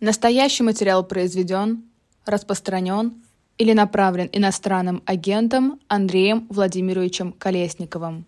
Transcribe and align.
Настоящий 0.00 0.62
материал 0.62 1.04
произведен, 1.04 1.84
распространен 2.24 3.22
или 3.58 3.74
направлен 3.74 4.30
иностранным 4.32 5.02
агентом 5.04 5.78
Андреем 5.88 6.46
Владимировичем 6.48 7.32
Колесниковым. 7.32 8.24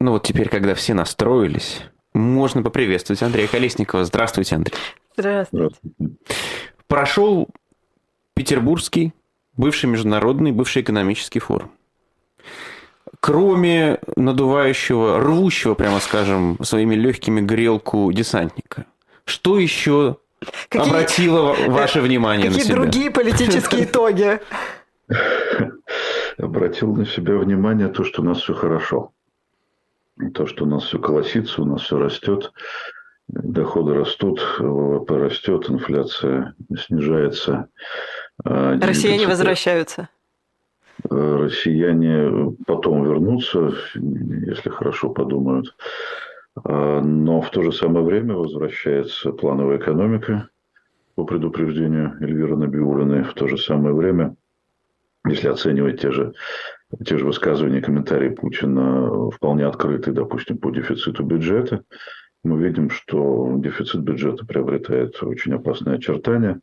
Ну 0.00 0.12
вот 0.12 0.22
теперь, 0.22 0.48
когда 0.48 0.74
все 0.74 0.94
настроились, 0.94 1.82
можно 2.14 2.62
поприветствовать 2.62 3.22
Андрея 3.22 3.48
Колесникова. 3.48 4.06
Здравствуйте, 4.06 4.56
Андрей. 4.56 4.74
Здравствуйте. 5.14 5.76
Прошел 6.86 7.48
Петербургский, 8.32 9.12
бывший 9.58 9.90
международный, 9.90 10.52
бывший 10.52 10.80
экономический 10.80 11.40
форум. 11.40 11.70
Кроме 13.20 13.98
надувающего, 14.16 15.18
рвущего, 15.18 15.74
прямо 15.74 16.00
скажем, 16.00 16.56
своими 16.62 16.94
легкими 16.94 17.42
грелку 17.42 18.10
десантника, 18.10 18.86
что 19.24 19.58
еще 19.58 20.16
Какие... 20.68 20.88
обратило 20.88 21.54
ваше 21.68 22.00
внимание 22.00 22.48
Какие 22.48 22.62
на 22.62 22.66
себя? 22.66 22.76
другие 22.76 23.10
политические 23.10 23.84
итоги? 23.86 24.40
Обратил 26.36 26.94
на 26.94 27.06
себя 27.06 27.36
внимание 27.36 27.88
то, 27.88 28.04
что 28.04 28.22
у 28.22 28.24
нас 28.24 28.40
все 28.40 28.54
хорошо. 28.54 29.12
То, 30.34 30.46
что 30.46 30.64
у 30.64 30.68
нас 30.68 30.84
все 30.84 30.98
колосится, 30.98 31.62
у 31.62 31.64
нас 31.64 31.82
все 31.82 31.98
растет, 31.98 32.52
доходы 33.28 33.94
растут, 33.94 34.40
ВВП 34.58 35.16
растет, 35.16 35.70
инфляция 35.70 36.54
снижается. 36.76 37.68
А 38.44 38.78
Россияне 38.80 39.26
возвращаются. 39.26 40.08
Россияне 41.08 42.54
потом 42.66 43.04
вернутся, 43.04 43.72
если 43.94 44.68
хорошо 44.70 45.10
подумают. 45.10 45.74
А, 46.64 47.00
но 47.00 47.40
в 47.40 47.50
то 47.50 47.62
же 47.62 47.72
самое 47.72 48.04
время 48.04 48.34
возвращается 48.34 49.32
плановая 49.32 49.78
экономика 49.78 50.48
по 51.14 51.24
предупреждению 51.24 52.16
Эльвиры 52.20 52.56
Набиулиной. 52.56 53.24
В 53.24 53.34
то 53.34 53.48
же 53.48 53.58
самое 53.58 53.94
время, 53.94 54.36
если 55.26 55.48
оценивать 55.48 56.00
те 56.00 56.10
же, 56.10 56.32
те 57.04 57.18
же 57.18 57.26
высказывания, 57.26 57.82
комментарии 57.82 58.30
Путина 58.30 59.30
вполне 59.30 59.66
открытые, 59.66 60.14
допустим, 60.14 60.58
по 60.58 60.70
дефициту 60.70 61.24
бюджета, 61.24 61.82
мы 62.44 62.62
видим, 62.62 62.88
что 62.88 63.54
дефицит 63.56 64.00
бюджета 64.02 64.46
приобретает 64.46 65.22
очень 65.22 65.54
опасные 65.54 65.96
очертания. 65.96 66.60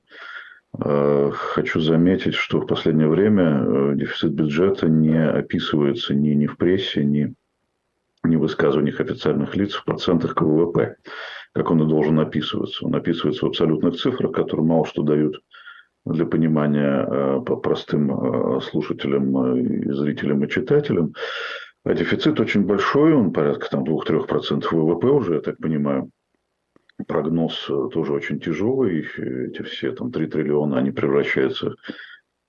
А, 0.80 1.32
хочу 1.32 1.80
заметить, 1.80 2.34
что 2.34 2.62
в 2.62 2.68
последнее 2.68 3.08
время 3.08 3.62
э, 3.62 3.94
дефицит 3.96 4.34
бюджета 4.34 4.88
не 4.88 5.22
описывается 5.22 6.16
ни, 6.16 6.30
ни 6.30 6.48
в 6.48 6.58
прессе, 6.58 7.04
ни 7.04 7.34
не 8.28 8.38
высказываниях 8.38 9.00
официальных 9.00 9.56
лиц 9.56 9.74
в 9.74 9.86
процентах 9.86 10.36
к 10.36 10.42
ВВП, 10.42 10.96
как 11.54 11.72
он 11.72 11.84
и 11.84 11.88
должен 11.88 12.20
описываться. 12.20 12.86
Он 12.86 12.96
описывается 12.96 13.46
в 13.46 13.50
абсолютных 13.50 13.96
цифрах, 13.96 14.32
которые 14.32 14.66
мало 14.66 14.86
что 14.86 15.04
дают 15.04 15.42
для 16.06 16.26
понимания 16.26 17.06
э, 17.08 17.56
простым 17.64 18.12
э, 18.12 18.62
слушателям, 18.62 19.38
э, 19.38 19.60
и 19.62 19.92
зрителям 19.92 20.44
и 20.44 20.50
читателям. 20.50 21.14
А 21.84 21.94
дефицит 21.94 22.40
очень 22.40 22.66
большой, 22.66 23.14
он 23.14 23.32
порядка 23.32 23.70
там 23.70 23.84
2-3% 23.84 24.68
ВВП 24.72 25.08
уже, 25.08 25.36
я 25.36 25.42
так 25.42 25.58
понимаю. 25.58 26.10
Прогноз 27.08 27.70
тоже 27.92 28.14
очень 28.14 28.40
тяжелый. 28.40 29.06
Эти 29.18 29.62
все 29.64 29.92
там 29.92 30.12
3 30.12 30.28
триллиона, 30.28 30.78
они 30.78 30.92
превращаются 30.92 31.76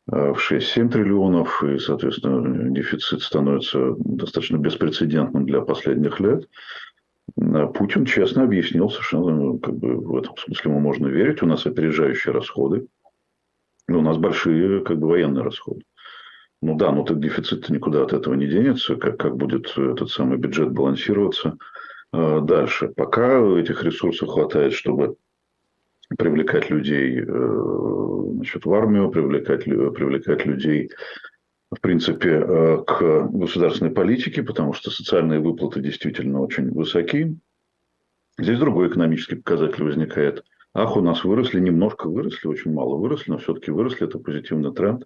в 0.07 0.37
6-7 0.37 0.89
триллионов, 0.89 1.65
и, 1.65 1.79
соответственно, 1.79 2.71
дефицит 2.71 3.23
становится 3.23 3.95
достаточно 3.99 4.57
беспрецедентным 4.57 5.47
для 5.47 5.61
последних 5.61 6.21
лет. 6.21 6.49
Э, 7.37 7.67
Путин 7.67 8.05
честно 8.05 8.45
объяснил 8.45 8.89
совершенно, 8.91 9.35
ну, 9.35 9.59
как 9.59 9.75
бы 9.75 9.97
в 9.97 10.17
этом 10.17 10.37
смысле 10.37 10.71
ему 10.71 10.81
можно 10.81 11.07
верить, 11.09 11.43
у 11.43 11.47
нас 11.47 11.67
опережающие 11.67 12.33
расходы, 12.33 12.87
у 13.89 14.01
нас 14.01 14.17
большие 14.17 14.85
как 14.85 14.99
бы 14.99 15.09
военные 15.09 15.45
расходы. 15.45 15.83
Ну 16.63 16.77
да, 16.77 16.91
но 16.91 17.05
так 17.05 17.21
дефицит 17.21 17.69
никуда 17.69 18.03
от 18.03 18.13
этого 18.13 18.35
не 18.35 18.47
денется, 18.47 18.97
как, 18.97 19.19
как 19.19 19.37
будет 19.37 19.77
этот 19.77 20.11
самый 20.11 20.39
бюджет 20.39 20.73
балансироваться 20.73 21.57
э, 22.13 22.41
дальше. 22.41 22.89
Пока 22.89 23.41
этих 23.59 23.83
ресурсов 23.83 24.31
хватает, 24.31 24.73
чтобы 24.73 25.17
привлекать 26.17 26.71
людей 26.71 27.21
э, 27.21 28.23
значит, 28.35 28.65
в 28.65 28.73
армию, 28.73 29.11
привлекать, 29.11 29.65
привлекать 29.65 30.47
людей, 30.47 30.91
в 31.71 31.81
принципе, 31.81 32.31
э, 32.31 32.85
к 32.87 33.29
государственной 33.29 33.91
политике, 33.91 34.43
потому 34.43 34.73
что 34.73 34.91
социальные 34.91 35.41
выплаты 35.41 35.81
действительно 35.81 36.41
очень 36.41 36.71
высоки. 36.71 37.37
Здесь 38.39 38.59
другой 38.59 38.89
экономический 38.89 39.37
показатель 39.37 39.83
возникает. 39.83 40.45
Ах, 40.75 40.97
у 40.97 41.01
нас 41.01 41.25
выросли, 41.25 41.59
немножко 41.59 42.09
выросли, 42.09 42.49
очень 42.49 42.73
мало 42.73 42.97
выросли, 42.97 43.33
но 43.33 43.39
все-таки 43.39 43.71
выросли, 43.71 44.07
это 44.07 44.19
позитивный 44.19 44.73
тренд. 44.73 45.05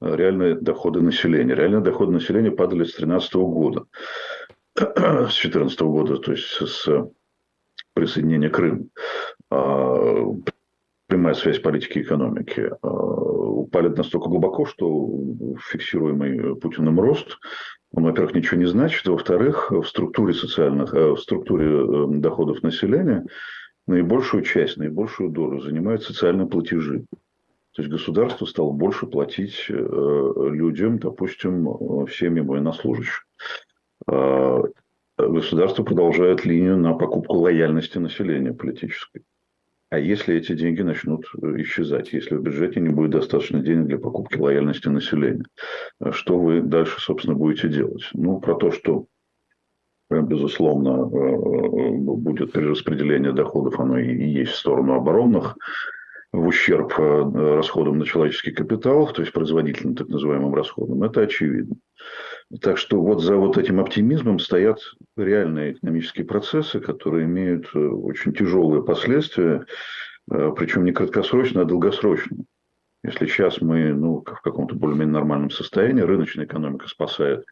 Э, 0.00 0.16
реальные 0.16 0.56
доходы 0.56 1.00
населения. 1.00 1.54
Реальные 1.54 1.82
доходы 1.82 2.12
населения 2.12 2.50
падали 2.50 2.84
с 2.84 2.96
2013 2.96 3.34
года, 3.34 3.84
с 4.74 4.80
2014 4.80 5.80
года, 5.82 6.16
то 6.16 6.32
есть 6.32 6.46
с 6.46 6.88
присоединения 7.94 8.48
Крыма. 8.48 8.86
А, 9.52 10.34
прямая 11.06 11.34
связь 11.34 11.58
политики 11.58 11.98
и 11.98 12.02
экономики, 12.02 12.70
а, 12.80 12.88
упали 12.88 13.88
настолько 13.88 14.28
глубоко, 14.28 14.64
что 14.64 15.10
фиксируемый 15.70 16.56
Путиным 16.56 16.98
рост, 16.98 17.38
он, 17.92 18.04
во-первых, 18.04 18.34
ничего 18.34 18.58
не 18.58 18.66
значит, 18.66 19.06
во-вторых, 19.06 19.70
в 19.70 19.84
структуре 19.84 20.32
социальных, 20.32 20.94
э, 20.94 21.10
в 21.10 21.18
структуре 21.18 21.66
э, 21.66 22.06
доходов 22.20 22.62
населения 22.62 23.26
наибольшую 23.86 24.42
часть, 24.42 24.78
наибольшую 24.78 25.28
долю 25.28 25.60
занимают 25.60 26.02
социальные 26.02 26.46
платежи. 26.46 27.04
То 27.74 27.82
есть 27.82 27.90
государство 27.90 28.46
стало 28.46 28.72
больше 28.72 29.06
платить 29.06 29.66
э, 29.68 29.74
людям, 29.74 30.98
допустим, 30.98 32.06
семьям 32.10 32.46
военнослужащих. 32.46 33.26
А, 34.06 34.62
государство 35.18 35.82
продолжает 35.82 36.46
линию 36.46 36.78
на 36.78 36.94
покупку 36.94 37.36
лояльности 37.36 37.98
населения 37.98 38.54
политической. 38.54 39.22
А 39.92 39.98
если 39.98 40.34
эти 40.36 40.54
деньги 40.54 40.80
начнут 40.80 41.26
э, 41.42 41.60
исчезать, 41.60 42.14
если 42.14 42.34
в 42.34 42.42
бюджете 42.42 42.80
не 42.80 42.88
будет 42.88 43.10
достаточно 43.10 43.60
денег 43.60 43.88
для 43.88 43.98
покупки 43.98 44.38
лояльности 44.38 44.88
населения, 44.88 45.44
э, 46.00 46.12
что 46.12 46.38
вы 46.38 46.62
дальше, 46.62 46.98
собственно, 46.98 47.36
будете 47.36 47.68
делать? 47.68 48.08
Ну, 48.14 48.40
про 48.40 48.54
то, 48.54 48.70
что 48.70 49.04
э, 50.10 50.18
безусловно, 50.22 51.04
будет 51.04 52.52
перераспределение 52.52 53.34
доходов, 53.34 53.78
оно 53.78 53.98
и 53.98 54.26
есть 54.30 54.52
в 54.52 54.56
сторону 54.56 54.94
оборонных, 54.94 55.58
в 56.32 56.46
ущерб 56.46 56.92
расходам 56.98 57.98
на 57.98 58.06
человеческий 58.06 58.52
капитал, 58.52 59.06
то 59.12 59.20
есть 59.20 59.32
производительным 59.32 59.94
так 59.94 60.08
называемым 60.08 60.54
расходам, 60.54 61.02
это 61.02 61.20
очевидно. 61.20 61.76
Так 62.60 62.76
что 62.76 63.00
вот 63.00 63.22
за 63.22 63.36
вот 63.36 63.56
этим 63.56 63.80
оптимизмом 63.80 64.38
стоят 64.38 64.80
реальные 65.16 65.72
экономические 65.72 66.26
процессы, 66.26 66.80
которые 66.80 67.24
имеют 67.24 67.70
э, 67.74 67.78
очень 67.78 68.34
тяжелые 68.34 68.82
последствия, 68.82 69.64
э, 70.30 70.52
причем 70.54 70.84
не 70.84 70.92
краткосрочно, 70.92 71.62
а 71.62 71.64
долгосрочно. 71.64 72.44
Если 73.04 73.26
сейчас 73.26 73.60
мы 73.62 73.94
ну, 73.94 74.22
в 74.26 74.40
каком-то 74.42 74.74
более-менее 74.74 75.14
нормальном 75.14 75.50
состоянии, 75.50 76.02
рыночная 76.02 76.44
экономика 76.44 76.88
спасает 76.88 77.46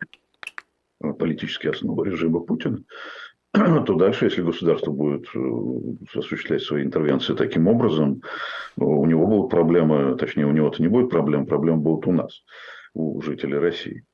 э, 1.02 1.12
политические 1.14 1.72
основы 1.72 2.06
режима 2.06 2.40
Путина, 2.40 2.82
то 3.86 3.94
дальше, 3.94 4.26
если 4.26 4.42
государство 4.42 4.92
будет 4.92 5.26
осуществлять 6.14 6.62
свои 6.62 6.84
интервенции 6.84 7.34
таким 7.34 7.66
образом, 7.66 8.22
у 8.76 9.06
него 9.06 9.26
будут 9.26 9.50
проблемы, 9.50 10.16
точнее, 10.16 10.46
у 10.46 10.52
него-то 10.52 10.80
не 10.80 10.88
будет 10.88 11.10
проблем, 11.10 11.46
проблемы 11.46 11.80
будут 11.80 12.06
у 12.06 12.12
нас, 12.12 12.42
у 12.94 13.20
жителей 13.22 13.58
России. 13.58 14.04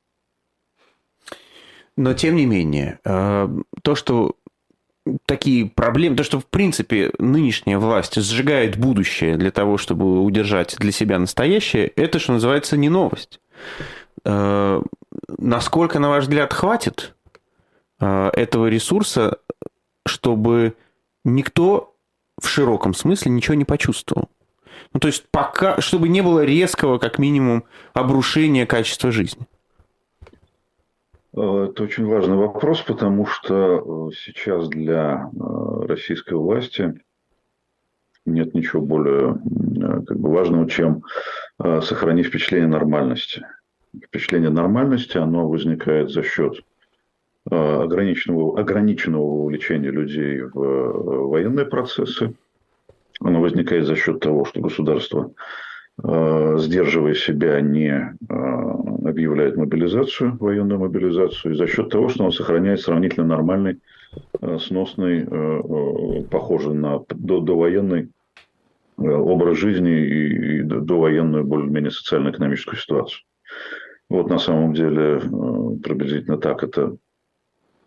Но 1.95 2.13
тем 2.13 2.35
не 2.35 2.45
менее, 2.45 2.99
э, 3.03 3.47
то, 3.81 3.95
что 3.95 4.35
такие 5.25 5.69
проблемы, 5.69 6.15
то, 6.15 6.23
что 6.23 6.39
в 6.39 6.45
принципе 6.45 7.11
нынешняя 7.17 7.79
власть 7.79 8.15
сжигает 8.21 8.77
будущее 8.77 9.37
для 9.37 9.51
того, 9.51 9.77
чтобы 9.77 10.21
удержать 10.21 10.75
для 10.79 10.91
себя 10.91 11.17
настоящее, 11.17 11.87
это, 11.87 12.19
что 12.19 12.33
называется, 12.33 12.77
не 12.77 12.89
новость. 12.89 13.39
Э, 14.25 14.81
насколько, 15.37 15.99
на 15.99 16.09
ваш 16.09 16.25
взгляд, 16.25 16.53
хватит 16.53 17.15
э, 17.15 17.16
этого 17.99 18.67
ресурса, 18.67 19.39
чтобы 20.05 20.75
никто 21.23 21.95
в 22.39 22.47
широком 22.47 22.93
смысле 22.93 23.31
ничего 23.31 23.55
не 23.55 23.65
почувствовал? 23.65 24.29
Ну, 24.93 24.99
то 24.99 25.07
есть 25.07 25.25
пока, 25.31 25.81
чтобы 25.81 26.07
не 26.09 26.21
было 26.21 26.43
резкого, 26.43 26.97
как 26.97 27.19
минимум, 27.19 27.63
обрушения 27.93 28.65
качества 28.65 29.11
жизни. 29.11 29.45
Э, 31.35 31.67
это 31.69 31.83
очень 31.83 32.05
важный 32.05 32.37
вопрос, 32.37 32.81
потому 32.81 33.25
что 33.25 34.09
э, 34.09 34.15
сейчас 34.15 34.67
для 34.69 35.29
э, 35.31 35.85
российской 35.85 36.33
власти 36.33 36.99
нет 38.25 38.53
ничего 38.53 38.81
более 38.81 39.35
как 40.05 40.19
бы, 40.19 40.29
важного, 40.29 40.69
чем 40.69 41.03
сохранить 41.57 42.27
впечатление 42.27 42.67
нормальности. 42.67 43.47
Впечатление 44.05 44.49
нормальности, 44.49 45.17
оно 45.17 45.47
возникает 45.47 46.09
за 46.09 46.23
счет 46.23 46.61
ограниченного, 47.49 48.59
ограниченного 48.59 49.23
увлечения 49.23 49.91
людей 49.91 50.41
в 50.41 51.29
военные 51.29 51.65
процессы, 51.65 52.33
Оно 53.19 53.41
возникает 53.41 53.85
за 53.85 53.95
счет 53.95 54.19
того, 54.19 54.45
что 54.45 54.61
государство, 54.61 55.31
сдерживая 55.97 57.15
себя, 57.15 57.59
не 57.61 58.15
объявляет 58.29 59.57
мобилизацию, 59.57 60.37
военную 60.39 60.79
мобилизацию, 60.79 61.53
и 61.53 61.57
за 61.57 61.67
счет 61.67 61.89
того, 61.89 62.09
что 62.09 62.23
оно 62.23 62.31
сохраняет 62.31 62.81
сравнительно 62.81 63.25
нормальный, 63.25 63.79
сносный, 64.59 65.25
похожий 66.25 66.75
на 66.75 67.03
довоенный 67.09 68.09
образ 68.97 69.57
жизни 69.57 70.05
и 70.05 70.61
довоенную 70.63 71.43
более-менее 71.43 71.91
социально-экономическую 71.91 72.77
ситуацию. 72.77 73.23
Вот 74.09 74.29
на 74.29 74.37
самом 74.37 74.73
деле 74.73 75.19
приблизительно 75.83 76.37
так 76.37 76.63
это 76.63 76.95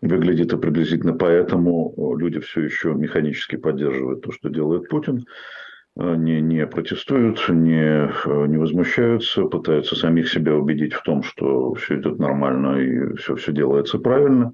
выглядит 0.01 0.53
и 0.53 0.57
приблизительно 0.57 1.13
поэтому 1.13 2.15
люди 2.17 2.39
все 2.39 2.61
еще 2.61 2.93
механически 2.93 3.55
поддерживают 3.55 4.21
то, 4.21 4.31
что 4.31 4.49
делает 4.49 4.89
Путин, 4.89 5.25
не, 5.95 6.41
не 6.41 6.65
протестуют, 6.67 7.47
не, 7.49 8.09
не 8.47 8.57
возмущаются, 8.57 9.43
пытаются 9.43 9.95
самих 9.95 10.29
себя 10.29 10.55
убедить 10.55 10.93
в 10.93 11.03
том, 11.03 11.21
что 11.21 11.73
все 11.75 11.99
идет 11.99 12.17
нормально 12.17 12.77
и 12.77 13.15
все, 13.17 13.35
все 13.35 13.51
делается 13.51 13.99
правильно. 13.99 14.53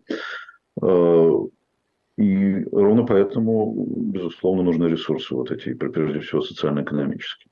И 2.18 2.66
ровно 2.72 3.06
поэтому, 3.06 3.86
безусловно, 4.12 4.64
нужны 4.64 4.88
ресурсы 4.88 5.36
вот 5.36 5.52
эти, 5.52 5.74
прежде 5.76 6.20
всего 6.22 6.42
социально-экономические. 6.42 7.52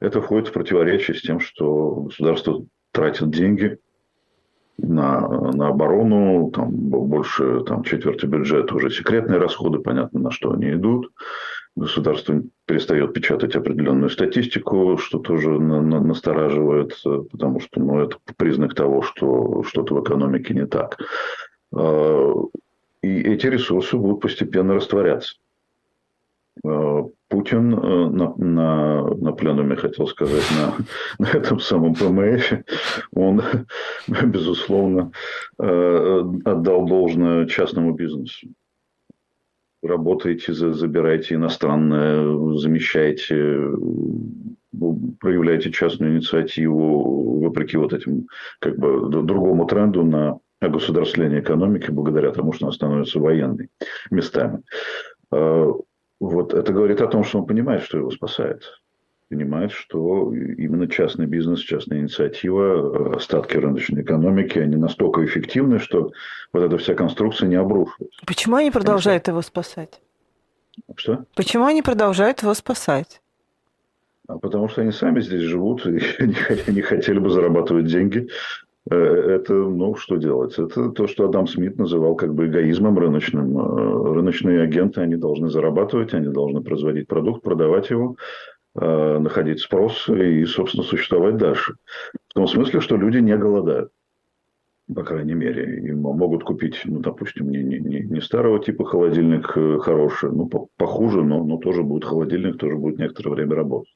Это 0.00 0.20
входит 0.20 0.48
в 0.48 0.52
противоречие 0.52 1.16
с 1.16 1.22
тем, 1.22 1.40
что 1.40 2.02
государство 2.02 2.66
тратит 2.92 3.30
деньги 3.30 3.78
на, 4.78 5.20
на 5.52 5.68
оборону, 5.68 6.50
там 6.50 6.70
больше 6.70 7.62
там, 7.64 7.82
четверти 7.82 8.26
бюджета 8.26 8.74
уже 8.74 8.90
секретные 8.90 9.38
расходы, 9.38 9.78
понятно, 9.78 10.20
на 10.20 10.30
что 10.30 10.52
они 10.52 10.72
идут. 10.72 11.12
Государство 11.76 12.42
перестает 12.64 13.12
печатать 13.12 13.54
определенную 13.54 14.08
статистику, 14.08 14.96
что 14.96 15.18
тоже 15.18 15.50
на, 15.50 15.82
на, 15.82 16.00
настораживает, 16.00 16.98
потому 17.30 17.60
что 17.60 17.80
ну, 17.80 18.00
это 18.00 18.16
признак 18.36 18.74
того, 18.74 19.02
что 19.02 19.62
что-то 19.62 19.94
в 19.94 20.02
экономике 20.02 20.54
не 20.54 20.66
так. 20.66 20.98
А, 21.74 22.32
и 23.02 23.20
эти 23.20 23.46
ресурсы 23.46 23.96
будут 23.96 24.20
постепенно 24.20 24.74
растворяться. 24.74 25.34
Э, 26.64 27.02
Путин 27.28 27.74
э, 27.74 28.08
на, 28.10 28.34
на, 28.36 29.04
на 29.16 29.32
пленуме, 29.32 29.76
хотел 29.76 30.06
сказать, 30.06 30.44
на, 30.56 30.74
на 31.26 31.30
этом 31.30 31.60
самом 31.60 31.94
ПМФ, 31.94 32.52
он, 33.14 33.42
безусловно, 34.26 35.10
э, 35.58 36.22
отдал 36.44 36.86
должное 36.86 37.46
частному 37.46 37.92
бизнесу. 37.92 38.48
Работаете, 39.82 40.52
забирайте 40.52 41.34
иностранное, 41.34 42.56
замещайте, 42.56 43.70
проявляйте 45.20 45.70
частную 45.70 46.16
инициативу, 46.16 47.40
вопреки 47.40 47.76
вот 47.76 47.92
этим 47.92 48.26
как 48.58 48.78
бы 48.78 49.08
другому 49.22 49.66
тренду 49.66 50.02
на 50.02 50.38
огосударствление 50.60 51.40
экономики 51.40 51.90
благодаря 51.90 52.32
тому, 52.32 52.52
что 52.52 52.66
она 52.66 52.72
становится 52.72 53.20
военной 53.20 53.68
местами. 54.10 54.62
Вот 56.20 56.54
это 56.54 56.72
говорит 56.72 57.00
о 57.00 57.08
том, 57.08 57.24
что 57.24 57.40
он 57.40 57.46
понимает, 57.46 57.82
что 57.82 57.98
его 57.98 58.10
спасает. 58.10 58.62
Понимает, 59.28 59.72
что 59.72 60.32
именно 60.32 60.88
частный 60.88 61.26
бизнес, 61.26 61.60
частная 61.60 61.98
инициатива, 61.98 63.16
остатки 63.16 63.56
рыночной 63.56 64.02
экономики, 64.02 64.58
они 64.58 64.76
настолько 64.76 65.24
эффективны, 65.24 65.80
что 65.80 66.12
вот 66.52 66.62
эта 66.62 66.78
вся 66.78 66.94
конструкция 66.94 67.48
не 67.48 67.56
обрушивается. 67.56 68.20
Почему 68.24 68.56
они 68.56 68.70
продолжают 68.70 69.26
его 69.26 69.42
спасать? 69.42 70.00
Что? 70.94 71.24
Почему 71.34 71.64
они 71.64 71.82
продолжают 71.82 72.42
его 72.42 72.54
спасать? 72.54 73.20
А 74.28 74.38
потому 74.38 74.68
что 74.68 74.82
они 74.82 74.92
сами 74.92 75.20
здесь 75.20 75.42
живут 75.42 75.86
и 75.86 75.90
не 76.70 76.82
хотели 76.82 77.18
бы 77.18 77.30
зарабатывать 77.30 77.86
деньги 77.86 78.28
это, 78.94 79.54
ну, 79.54 79.96
что 79.96 80.16
делать? 80.16 80.58
Это 80.58 80.90
то, 80.90 81.06
что 81.06 81.24
Адам 81.24 81.46
Смит 81.46 81.76
называл 81.76 82.14
как 82.14 82.34
бы 82.34 82.46
эгоизмом 82.46 82.98
рыночным. 82.98 83.58
Э, 83.58 84.14
рыночные 84.14 84.62
агенты, 84.62 85.00
они 85.00 85.16
должны 85.16 85.48
зарабатывать, 85.48 86.14
они 86.14 86.28
должны 86.28 86.62
производить 86.62 87.08
продукт, 87.08 87.42
продавать 87.42 87.90
его, 87.90 88.16
э, 88.78 89.18
находить 89.18 89.60
спрос 89.60 90.08
и, 90.08 90.44
собственно, 90.44 90.84
существовать 90.84 91.36
дальше. 91.36 91.74
В 92.28 92.34
том 92.34 92.46
смысле, 92.46 92.80
что 92.80 92.96
люди 92.96 93.18
не 93.18 93.36
голодают 93.36 93.90
по 94.94 95.02
крайней 95.02 95.34
мере, 95.34 95.80
и 95.80 95.92
могут 95.92 96.44
купить, 96.44 96.82
ну, 96.84 97.00
допустим, 97.00 97.50
не, 97.50 97.60
не, 97.62 98.00
не 98.02 98.20
старого 98.20 98.62
типа 98.62 98.84
холодильник 98.84 99.46
хороший, 99.82 100.30
ну, 100.30 100.48
похуже, 100.76 101.24
но, 101.24 101.42
но 101.42 101.58
тоже 101.58 101.82
будет 101.82 102.04
холодильник, 102.04 102.58
тоже 102.58 102.76
будет 102.76 102.98
некоторое 102.98 103.30
время 103.30 103.56
работать. 103.56 103.92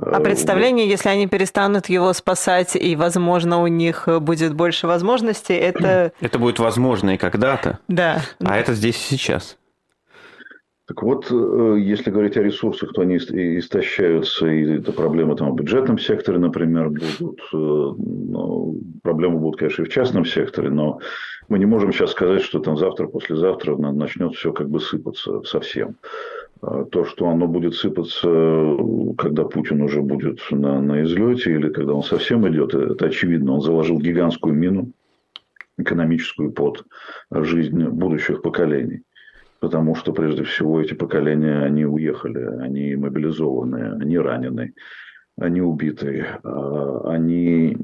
А 0.00 0.20
представление, 0.20 0.88
если 0.88 1.08
они 1.08 1.26
перестанут 1.26 1.88
его 1.88 2.12
спасать, 2.12 2.76
и, 2.76 2.96
возможно, 2.96 3.62
у 3.62 3.66
них 3.66 4.08
будет 4.20 4.54
больше 4.54 4.86
возможностей, 4.86 5.54
это... 5.54 6.12
Это 6.20 6.38
будет 6.38 6.58
возможно 6.58 7.14
и 7.14 7.16
когда-то. 7.16 7.78
Да. 7.88 8.22
А 8.44 8.58
это 8.58 8.74
здесь 8.74 8.96
и 8.96 9.16
сейчас. 9.16 9.56
Так 10.86 11.02
вот, 11.02 11.26
э, 11.32 11.76
если 11.80 12.10
говорить 12.12 12.36
о 12.36 12.42
ресурсах, 12.42 12.92
то 12.92 13.02
они 13.02 13.16
истощаются, 13.16 14.46
и 14.46 14.78
это 14.78 14.92
проблемы 14.92 15.34
там, 15.34 15.50
в 15.50 15.56
бюджетном 15.56 15.98
секторе, 15.98 16.38
например, 16.38 16.90
будут. 16.90 17.40
Э, 17.52 17.56
ну, 17.56 18.80
проблемы 19.02 19.40
будут, 19.40 19.58
конечно, 19.58 19.82
и 19.82 19.86
в 19.86 19.88
частном 19.88 20.24
секторе, 20.24 20.70
но 20.70 21.00
мы 21.48 21.58
не 21.58 21.66
можем 21.66 21.92
сейчас 21.92 22.12
сказать, 22.12 22.42
что 22.42 22.60
там 22.60 22.76
завтра, 22.76 23.08
послезавтра 23.08 23.76
начнет 23.76 24.34
все 24.34 24.52
как 24.52 24.68
бы 24.68 24.78
сыпаться 24.78 25.42
совсем. 25.42 25.96
А 26.66 26.84
то, 26.84 27.04
что 27.04 27.28
оно 27.28 27.46
будет 27.46 27.74
сыпаться, 27.74 28.76
когда 29.16 29.44
Путин 29.44 29.82
уже 29.82 30.02
будет 30.02 30.40
на, 30.50 30.80
на 30.82 31.04
излете 31.04 31.52
или 31.52 31.68
когда 31.68 31.94
он 31.94 32.02
совсем 32.02 32.46
идет, 32.48 32.74
это 32.74 33.06
очевидно. 33.06 33.52
Он 33.52 33.60
заложил 33.60 34.00
гигантскую 34.00 34.52
мину 34.52 34.90
экономическую 35.78 36.50
под 36.50 36.84
жизнь 37.30 37.84
будущих 37.84 38.42
поколений. 38.42 39.02
Потому 39.60 39.94
что, 39.94 40.12
прежде 40.12 40.42
всего, 40.42 40.80
эти 40.80 40.94
поколения, 40.94 41.62
они 41.62 41.86
уехали, 41.86 42.44
они 42.60 42.96
мобилизованы, 42.96 43.98
они 44.02 44.18
ранены, 44.18 44.74
они 45.38 45.62
убиты, 45.62 46.26
а, 46.42 47.12
они 47.12 47.76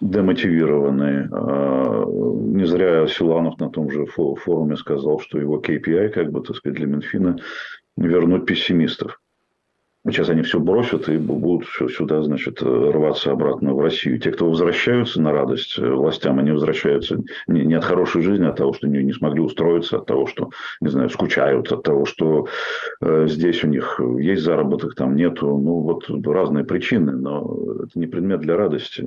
демотивированы. 0.00 1.28
А, 1.32 2.04
не 2.06 2.64
зря 2.66 3.06
Силанов 3.08 3.58
на 3.58 3.68
том 3.68 3.90
же 3.90 4.06
форуме 4.06 4.76
сказал, 4.76 5.18
что 5.18 5.38
его 5.38 5.60
KPI, 5.60 6.10
как 6.10 6.30
бы, 6.30 6.40
так 6.40 6.56
сказать, 6.56 6.78
для 6.78 6.86
Минфина 6.86 7.36
вернуть 7.98 8.46
пессимистов. 8.46 9.20
Сейчас 10.06 10.30
они 10.30 10.42
все 10.42 10.58
бросят 10.58 11.08
и 11.08 11.18
будут 11.18 11.66
сюда, 11.66 12.22
значит, 12.22 12.62
рваться 12.62 13.32
обратно 13.32 13.74
в 13.74 13.80
Россию. 13.80 14.18
Те, 14.18 14.30
кто 14.30 14.48
возвращаются 14.48 15.20
на 15.20 15.32
радость 15.32 15.76
властям, 15.76 16.38
они 16.38 16.52
возвращаются 16.52 17.18
не, 17.46 17.64
не 17.66 17.74
от 17.74 17.84
хорошей 17.84 18.22
жизни, 18.22 18.44
а 18.46 18.50
от 18.50 18.56
того, 18.56 18.72
что 18.72 18.88
не, 18.88 19.02
не 19.02 19.12
смогли 19.12 19.40
устроиться, 19.40 19.98
от 19.98 20.06
того, 20.06 20.26
что, 20.26 20.50
не 20.80 20.88
знаю, 20.88 21.10
скучают, 21.10 21.70
от 21.72 21.82
того, 21.82 22.06
что 22.06 22.46
э, 23.02 23.26
здесь 23.28 23.62
у 23.64 23.68
них 23.68 24.00
есть 24.18 24.42
заработок, 24.42 24.94
там 24.94 25.14
нету. 25.14 25.46
Ну, 25.58 25.80
вот 25.80 26.08
разные 26.26 26.64
причины, 26.64 27.12
но 27.12 27.58
это 27.84 27.98
не 27.98 28.06
предмет 28.06 28.40
для 28.40 28.56
радости. 28.56 29.06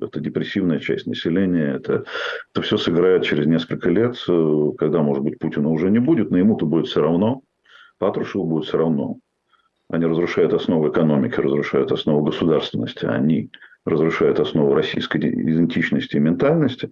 Это 0.00 0.20
депрессивная 0.20 0.78
часть 0.78 1.06
населения. 1.06 1.74
Это, 1.74 2.04
это 2.52 2.62
все 2.62 2.78
сыграет 2.78 3.24
через 3.24 3.46
несколько 3.46 3.90
лет, 3.90 4.16
когда, 4.78 5.02
может 5.02 5.24
быть, 5.24 5.38
Путина 5.38 5.68
уже 5.68 5.90
не 5.90 5.98
будет, 5.98 6.30
но 6.30 6.38
ему-то 6.38 6.64
будет 6.64 6.86
все 6.86 7.02
равно. 7.02 7.42
Патрушеву 8.02 8.44
будет 8.44 8.64
все 8.64 8.78
равно. 8.78 9.18
Они 9.88 10.06
разрушают 10.06 10.52
основу 10.52 10.90
экономики, 10.90 11.38
разрушают 11.38 11.92
основу 11.92 12.24
государственности, 12.24 13.04
они 13.04 13.50
разрушают 13.84 14.40
основу 14.40 14.74
российской 14.74 15.18
идентичности 15.18 16.16
и 16.16 16.18
ментальности, 16.18 16.90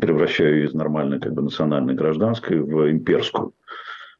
превращая 0.00 0.54
ее 0.54 0.64
из 0.68 0.72
нормальной 0.72 1.20
как 1.20 1.34
бы, 1.34 1.42
национальной 1.42 1.94
гражданской 1.94 2.60
в 2.60 2.90
имперскую, 2.90 3.52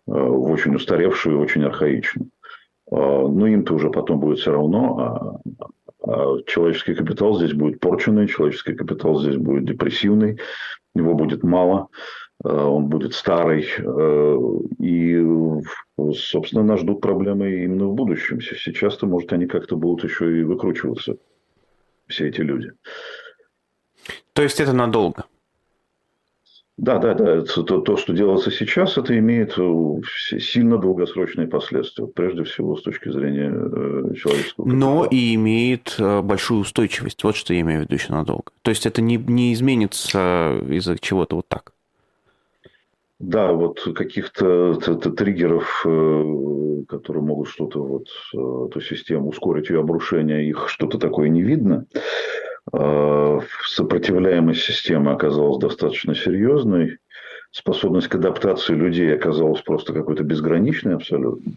э, 0.07 0.11
в 0.11 0.50
очень 0.50 0.75
устаревшую, 0.75 1.41
очень 1.41 1.65
архаичную. 1.65 2.29
А, 2.91 2.97
но 3.26 3.47
им-то 3.47 3.73
уже 3.73 3.88
потом 3.88 4.21
будет 4.21 4.38
все 4.38 4.53
равно, 4.53 4.99
а, 4.99 5.41
а 6.03 6.43
человеческий 6.47 6.95
капитал 6.95 7.38
здесь 7.38 7.55
будет 7.55 7.81
порченный, 7.81 8.29
человеческий 8.29 8.75
капитал 8.75 9.19
здесь 9.19 9.38
будет 9.38 9.65
депрессивный, 9.65 10.38
его 10.95 11.15
будет 11.15 11.43
мало. 11.43 11.88
Э, 12.45 12.49
он 12.49 12.87
будет 12.87 13.14
старый, 13.14 13.66
э, 13.78 14.38
и, 14.78 15.25
собственно, 16.14 16.62
нас 16.62 16.81
ждут 16.81 17.00
проблемы 17.00 17.64
именно 17.64 17.87
в 17.87 17.95
будущем. 17.95 18.40
Сейчас-то, 18.40 19.07
может, 19.07 19.33
они 19.33 19.47
как-то 19.47 19.76
будут 19.76 20.05
еще 20.05 20.40
и 20.40 20.43
выкручиваться, 20.43 21.16
все 22.07 22.28
эти 22.28 22.40
люди. 22.40 22.73
То 24.33 24.43
есть 24.43 24.61
это 24.61 24.73
надолго? 24.73 25.25
Да, 26.76 26.99
да, 26.99 27.14
да. 27.14 27.40
То, 27.40 27.62
то, 27.81 27.97
что 27.97 28.12
делается 28.12 28.50
сейчас, 28.50 28.99
это 28.99 29.19
имеет 29.19 29.55
э, 29.57 30.00
сильно 30.38 30.76
долгосрочные 30.76 31.49
последствия, 31.49 32.07
прежде 32.07 32.45
всего 32.45 32.76
с 32.76 32.83
точки 32.83 33.09
зрения 33.09 33.50
человеческого. 34.14 34.66
Капитала. 34.66 34.66
Но 34.66 35.07
и 35.07 35.35
имеет 35.37 35.97
большую 35.99 36.61
устойчивость. 36.61 37.25
Вот 37.25 37.35
что 37.35 37.55
я 37.55 37.62
имею 37.62 37.81
в 37.81 37.83
виду 37.85 37.95
еще 37.95 38.12
надолго. 38.12 38.52
То 38.61 38.69
есть 38.71 38.85
это 38.85 39.00
не, 39.00 39.16
не 39.16 39.55
изменится 39.55 40.61
из-за 40.69 40.99
чего-то 40.99 41.37
вот 41.37 41.49
так. 41.49 41.73
Да, 43.19 43.53
вот 43.53 43.81
каких-то 43.95 44.75
триггеров, 44.75 45.85
э, 45.87 46.83
которые 46.87 47.23
могут 47.23 47.49
что-то 47.49 47.83
вот 47.83 48.09
э, 48.35 48.69
эту 48.69 48.81
систему 48.83 49.29
ускорить 49.29 49.71
ее 49.71 49.81
обрушение, 49.81 50.47
их 50.47 50.69
что-то 50.69 50.99
такое 50.99 51.31
не 51.31 51.43
видно. 51.43 51.87
А, 52.73 53.39
сопротивляемость 53.65 54.63
системы 54.63 55.13
оказалась 55.13 55.59
достаточно 55.59 56.15
серьезной. 56.15 56.99
Способность 57.53 58.09
к 58.09 58.17
адаптации 58.17 58.75
людей 58.75 59.15
оказалась 59.15 59.63
просто 59.63 59.95
какой-то 59.95 60.23
безграничной 60.23 60.97
абсолютно. 60.97 61.53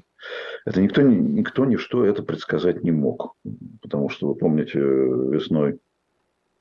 Это 0.66 0.82
никто, 0.82 1.02
никто 1.02 1.66
ничто 1.66 2.06
это 2.06 2.24
предсказать 2.24 2.84
не 2.84 2.92
мог. 2.92 3.34
Потому 3.82 4.08
что, 4.08 4.28
вы 4.28 4.36
помните, 4.36 4.80
весной 4.80 5.80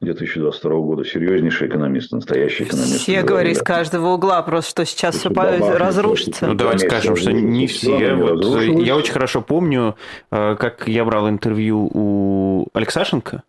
2022 0.01 0.71
года 0.77 1.05
серьезнейший 1.05 1.69
экономист, 1.69 2.13
настоящий 2.13 2.65
экономист. 2.65 3.01
Все 3.01 3.23
говорили 3.23 3.55
с 3.55 3.63
каждого 3.63 4.15
угла, 4.15 4.41
просто 4.43 4.71
что 4.71 4.85
сейчас 4.85 5.17
все 5.17 5.29
разрушится. 5.31 6.47
Ну, 6.47 6.55
давайте 6.55 6.89
скажем, 6.89 7.17
что 7.17 7.33
не 7.33 7.67
все. 7.67 8.15
Вот, 8.15 8.63
я 8.63 8.97
очень 8.97 9.13
хорошо 9.13 9.43
помню, 9.43 9.97
э, 10.31 10.57
как 10.59 10.87
я 10.87 11.05
брал 11.05 11.29
интервью 11.29 11.91
у 11.93 12.69
Алексашенко, 12.75 13.43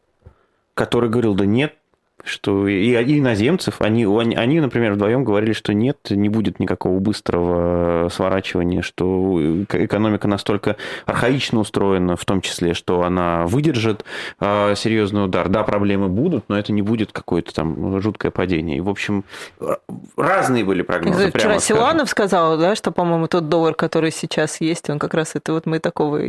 который 0.74 1.10
говорил, 1.10 1.36
да 1.36 1.46
нет, 1.46 1.76
что 2.24 2.68
и, 2.68 2.92
и 2.92 3.20
иноземцев, 3.20 3.82
они, 3.82 4.06
они, 4.36 4.60
например, 4.60 4.94
вдвоем 4.94 5.24
говорили, 5.24 5.54
что 5.54 5.74
нет, 5.74 5.98
не 6.10 6.30
будет 6.30 6.60
никакого 6.60 7.00
быстрого 7.00 8.10
сворачивания, 8.10 8.82
что 8.82 9.64
экономика 9.70 10.28
настолько 10.28 10.76
архаично 11.06 11.60
устроена, 11.60 12.16
в 12.16 12.26
том 12.26 12.42
числе, 12.42 12.74
что 12.74 13.04
она 13.04 13.46
выдержит 13.46 14.06
э, 14.40 14.76
серьезный 14.76 15.26
удар. 15.26 15.50
Да, 15.50 15.64
проблемы 15.64 16.08
будут, 16.10 16.46
но 16.48 16.58
это 16.58 16.72
не 16.72 16.82
будет 16.82 17.12
какое-то 17.12 17.54
там 17.54 18.02
жуткое 18.02 18.32
падение. 18.32 18.78
И, 18.78 18.82
в 18.82 18.90
общем, 18.90 19.24
разные 20.18 20.64
были 20.64 20.82
прогнозы. 20.82 21.32
Вчера 21.32 21.60
Силанов 21.60 22.10
сказал, 22.10 22.58
да, 22.58 22.76
что, 22.76 22.92
по-моему, 22.92 23.28
тот 23.28 23.50
доллар, 23.50 23.74
который 23.74 24.12
сейчас 24.12 24.62
есть, 24.62 24.90
он 24.90 25.00
как 25.00 25.14
раз 25.14 25.36
это 25.36 25.54
вот 25.54 25.66
мы 25.66 25.80
такого 25.80 26.20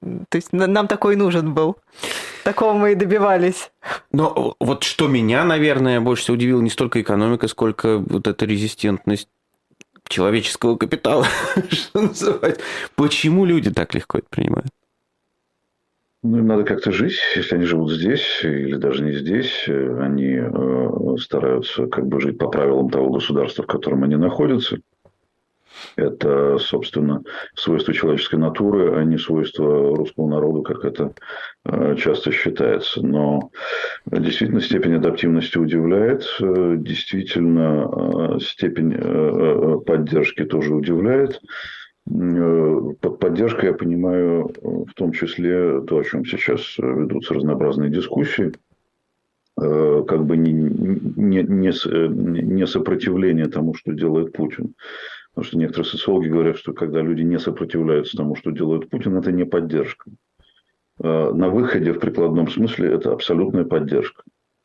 то 0.00 0.36
есть 0.36 0.52
нам 0.52 0.88
такой 0.88 1.16
нужен 1.16 1.52
был. 1.52 1.76
Такого 2.44 2.72
мы 2.72 2.92
и 2.92 2.94
добивались. 2.94 3.70
Но 4.12 4.56
вот 4.58 4.82
что 4.82 5.08
меня, 5.08 5.44
наверное, 5.44 6.00
больше 6.00 6.22
всего 6.22 6.36
удивило 6.36 6.60
не 6.60 6.70
столько 6.70 7.02
экономика, 7.02 7.48
сколько 7.48 7.98
вот 7.98 8.26
эта 8.26 8.46
резистентность 8.46 9.28
человеческого 10.08 10.76
капитала, 10.76 11.26
что 11.70 12.00
называть. 12.00 12.60
Почему 12.96 13.44
люди 13.44 13.70
так 13.70 13.94
легко 13.94 14.18
это 14.18 14.26
принимают? 14.30 14.68
Ну, 16.22 16.38
им 16.38 16.46
надо 16.46 16.64
как-то 16.64 16.92
жить. 16.92 17.18
Если 17.34 17.54
они 17.54 17.64
живут 17.64 17.92
здесь 17.92 18.40
или 18.42 18.76
даже 18.76 19.02
не 19.02 19.12
здесь, 19.12 19.66
они 19.66 20.36
э, 20.36 21.16
стараются 21.18 21.86
как 21.86 22.06
бы 22.06 22.20
жить 22.20 22.36
по 22.36 22.48
правилам 22.48 22.90
того 22.90 23.10
государства, 23.10 23.62
в 23.64 23.66
котором 23.66 24.04
они 24.04 24.16
находятся. 24.16 24.78
Это, 25.96 26.58
собственно, 26.58 27.22
свойство 27.54 27.94
человеческой 27.94 28.36
натуры, 28.36 28.96
а 28.96 29.04
не 29.04 29.18
свойство 29.18 29.96
русского 29.96 30.28
народу, 30.28 30.62
как 30.62 30.84
это 30.84 31.12
э, 31.64 31.96
часто 31.96 32.32
считается. 32.32 33.04
Но 33.06 33.50
действительно 34.06 34.60
степень 34.60 34.94
адаптивности 34.94 35.58
удивляет, 35.58 36.26
действительно 36.40 38.38
степень 38.40 38.94
э, 38.96 39.78
поддержки 39.86 40.44
тоже 40.44 40.74
удивляет. 40.74 41.40
Под 42.06 43.18
поддержкой 43.20 43.66
я 43.66 43.74
понимаю 43.74 44.50
в 44.62 44.92
том 44.94 45.12
числе 45.12 45.80
то, 45.82 45.98
о 45.98 46.04
чем 46.04 46.24
сейчас 46.24 46.76
ведутся 46.78 47.34
разнообразные 47.34 47.90
дискуссии, 47.90 48.52
э, 49.60 50.04
как 50.08 50.24
бы 50.24 50.36
не, 50.36 50.52
не, 50.52 51.42
не, 51.42 52.42
не 52.42 52.66
сопротивление 52.66 53.46
тому, 53.46 53.74
что 53.74 53.92
делает 53.92 54.32
Путин, 54.32 54.74
Потому 55.40 55.48
что 55.52 55.58
некоторые 55.58 55.90
социологи 55.90 56.28
говорят, 56.28 56.58
что 56.58 56.74
когда 56.74 57.00
люди 57.00 57.22
не 57.22 57.38
сопротивляются 57.38 58.14
тому, 58.14 58.36
что 58.36 58.50
делает 58.50 58.90
Путин, 58.90 59.16
это 59.16 59.32
не 59.32 59.44
поддержка. 59.46 60.10
А, 61.02 61.32
на 61.32 61.48
выходе 61.48 61.94
в 61.94 61.98
прикладном 61.98 62.50
смысле 62.50 62.92
это 62.92 63.14
абсолютная 63.14 63.64
поддержка. 63.64 64.22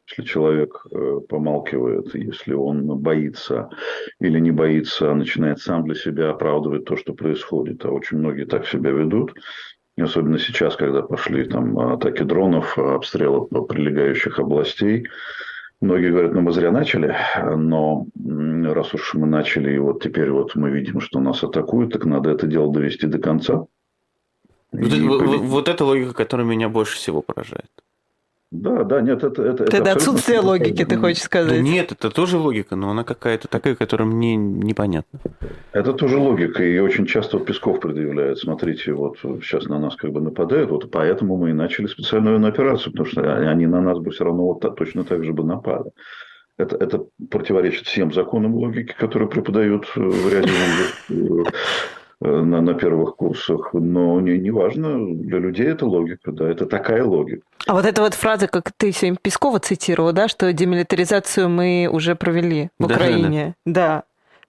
Если 0.10 0.24
человек 0.24 0.86
э, 0.92 1.20
помалкивает, 1.30 2.14
если 2.14 2.54
он 2.54 2.86
боится 2.98 3.70
или 4.20 4.38
не 4.38 4.52
боится, 4.52 5.14
начинает 5.14 5.60
сам 5.60 5.86
для 5.86 5.96
себя 5.96 6.32
оправдывать 6.32 6.84
то, 6.84 6.98
что 6.98 7.14
происходит, 7.14 7.86
а 7.86 7.92
очень 7.92 8.18
многие 8.18 8.44
так 8.44 8.68
себя 8.68 8.92
ведут, 8.92 9.34
особенно 9.98 10.38
сейчас, 10.40 10.76
когда 10.76 11.04
пошли 11.04 11.46
там 11.46 11.80
атаки 11.80 12.24
дронов, 12.24 12.78
обстрелы 12.78 13.48
прилегающих 13.48 14.40
областей, 14.40 15.08
Многие 15.82 16.12
говорят, 16.12 16.34
ну 16.34 16.42
мы 16.42 16.52
зря 16.52 16.72
начали, 16.72 17.16
но 17.56 18.08
раз 18.16 18.94
уж 18.94 19.14
мы 19.14 19.28
начали, 19.28 19.76
и 19.76 19.78
вот 19.78 20.02
теперь 20.02 20.32
вот 20.32 20.56
мы 20.56 20.70
видим, 20.72 21.02
что 21.02 21.20
нас 21.20 21.44
атакуют, 21.44 21.94
так 21.94 22.06
надо 22.06 22.32
это 22.32 22.48
дело 22.48 22.72
довести 22.72 23.08
до 23.08 23.20
конца. 23.20 23.66
Вот, 24.72 24.94
это, 24.94 25.38
вот 25.38 25.70
эта 25.70 25.86
логика, 25.86 26.14
которая 26.14 26.48
меня 26.48 26.70
больше 26.70 26.96
всего 26.96 27.22
поражает. 27.22 27.70
Да, 28.52 28.84
да, 28.84 29.02
нет, 29.02 29.24
это... 29.24 29.42
это, 29.44 29.64
это, 29.64 29.78
это 29.78 29.92
отсутствие 29.92 30.40
логики, 30.40 30.86
ты 30.86 30.98
хочешь 30.98 31.24
сказать? 31.24 31.52
Да 31.52 31.62
нет, 31.62 31.92
это 31.92 32.10
тоже 32.10 32.38
логика, 32.38 32.76
но 32.76 32.92
она 32.92 33.04
какая-то 33.04 33.48
такая, 33.48 33.76
которая 33.76 34.08
мне 34.08 34.36
непонятна. 34.36 35.20
Это 35.74 35.94
тоже 35.94 36.18
логика, 36.18 36.64
и 36.64 36.80
очень 36.80 37.06
часто 37.06 37.40
Песков 37.40 37.80
предъявляет, 37.80 38.38
смотрите, 38.38 38.94
вот 38.94 39.18
сейчас 39.42 39.66
на 39.66 39.80
нас 39.80 39.96
как 39.96 40.12
бы 40.12 40.22
нападают, 40.22 40.70
вот 40.70 40.92
поэтому 40.92 41.38
мы 41.38 41.50
и 41.50 41.54
начали 41.54 41.88
специальную 41.88 42.46
операцию, 42.48 42.94
потому 42.94 43.10
что 43.10 43.50
они 43.50 43.68
на 43.68 43.82
нас 43.82 44.00
бы 44.00 44.12
все 44.12 44.24
равно 44.24 44.46
вот 44.46 44.62
так, 44.62 44.76
точно 44.76 45.04
так 45.04 45.24
же 45.24 45.34
бы 45.34 45.44
напали. 45.44 45.92
Это, 46.58 46.78
это 46.78 47.06
противоречит 47.30 47.86
всем 47.86 48.14
законам 48.14 48.56
логики, 48.56 48.96
которые 48.98 49.28
преподают 49.28 49.86
в 49.96 50.34
ряде 50.34 50.52
Э, 51.10 51.44
на, 52.22 52.62
на 52.62 52.74
первых 52.74 53.16
курсах, 53.16 53.74
но 53.74 54.20
не, 54.22 54.38
не 54.38 54.52
важно, 54.52 55.14
для 55.16 55.40
людей 55.40 55.68
это 55.68 55.86
логика, 55.86 56.32
да, 56.32 56.50
это 56.50 56.66
такая 56.66 57.04
логика. 57.04 57.42
А 57.68 57.74
вот 57.74 57.86
эта 57.86 58.02
вот 58.02 58.14
фраза, 58.14 58.48
как 58.48 58.72
ты 58.78 58.92
сегодня 58.92 59.18
Пескова 59.22 59.60
цитировал, 59.60 60.14
да, 60.14 60.28
что 60.28 60.52
демилитаризацию 60.54 61.50
мы 61.50 61.90
уже 61.92 62.16
провели 62.16 62.70
в 62.80 62.88
да, 62.88 62.96
Украине. 62.96 63.56
Да. 63.66 63.74
да. 63.74 64.04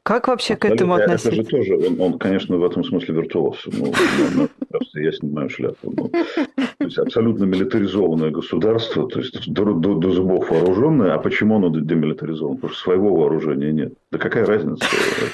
Как 0.07 0.29
вообще 0.29 0.55
к 0.55 0.65
этому 0.65 0.95
относиться? 0.95 1.31
Это 1.31 1.37
же 1.37 1.45
тоже, 1.45 1.77
он, 1.77 2.01
он 2.01 2.19
конечно, 2.21 2.57
в 2.57 2.65
этом 2.65 2.85
смысле 2.85 3.17
виртуоз. 3.17 3.65
Ну, 3.67 3.93
ну, 4.35 4.49
просто 4.69 5.01
я 5.01 5.13
снимаю 5.13 5.49
шляпу. 5.49 5.93
Ну, 5.97 6.09
то 6.09 6.85
есть 6.85 6.99
абсолютно 6.99 7.45
милитаризованное 7.45 8.31
государство, 8.31 9.09
то 9.09 9.21
есть 9.21 9.53
до, 9.53 9.73
до, 9.73 9.95
до 9.95 10.11
зубов 10.11 10.51
вооруженное. 10.51 11.15
А 11.15 11.19
почему 11.19 11.57
оно 11.57 11.69
демилитаризовано? 11.69 12.57
Потому 12.57 12.73
что 12.73 12.83
своего 12.83 13.15
вооружения 13.15 13.73
нет. 13.73 13.95
Да 14.11 14.19
какая 14.19 14.47
разница? 14.47 14.85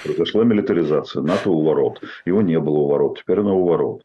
Произошла 0.04 0.44
милитаризация, 0.44 1.22
НАТО 1.22 1.50
у 1.50 1.62
ворот. 1.62 2.00
Его 2.24 2.42
не 2.42 2.58
было 2.58 2.78
у 2.78 2.88
ворот, 2.88 3.18
теперь 3.18 3.40
оно 3.40 3.58
у 3.58 3.66
ворот. 3.66 4.02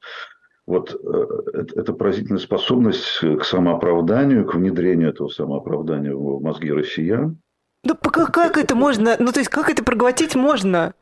Вот 0.66 0.94
э, 1.02 1.66
это 1.76 1.94
поразительная 1.94 2.42
способность 2.42 3.20
к 3.22 3.44
самооправданию, 3.44 4.46
к 4.46 4.56
внедрению 4.56 5.10
этого 5.10 5.30
самооправдания 5.30 6.14
в 6.14 6.42
мозги 6.42 6.72
россиян, 6.72 7.38
как, 8.18 8.34
как 8.34 8.58
это 8.58 8.76
можно? 8.76 9.16
Ну 9.20 9.32
то 9.32 9.40
есть 9.40 9.50
как 9.50 9.70
это 9.70 9.84
проглотить 9.84 10.36
можно? 10.36 10.94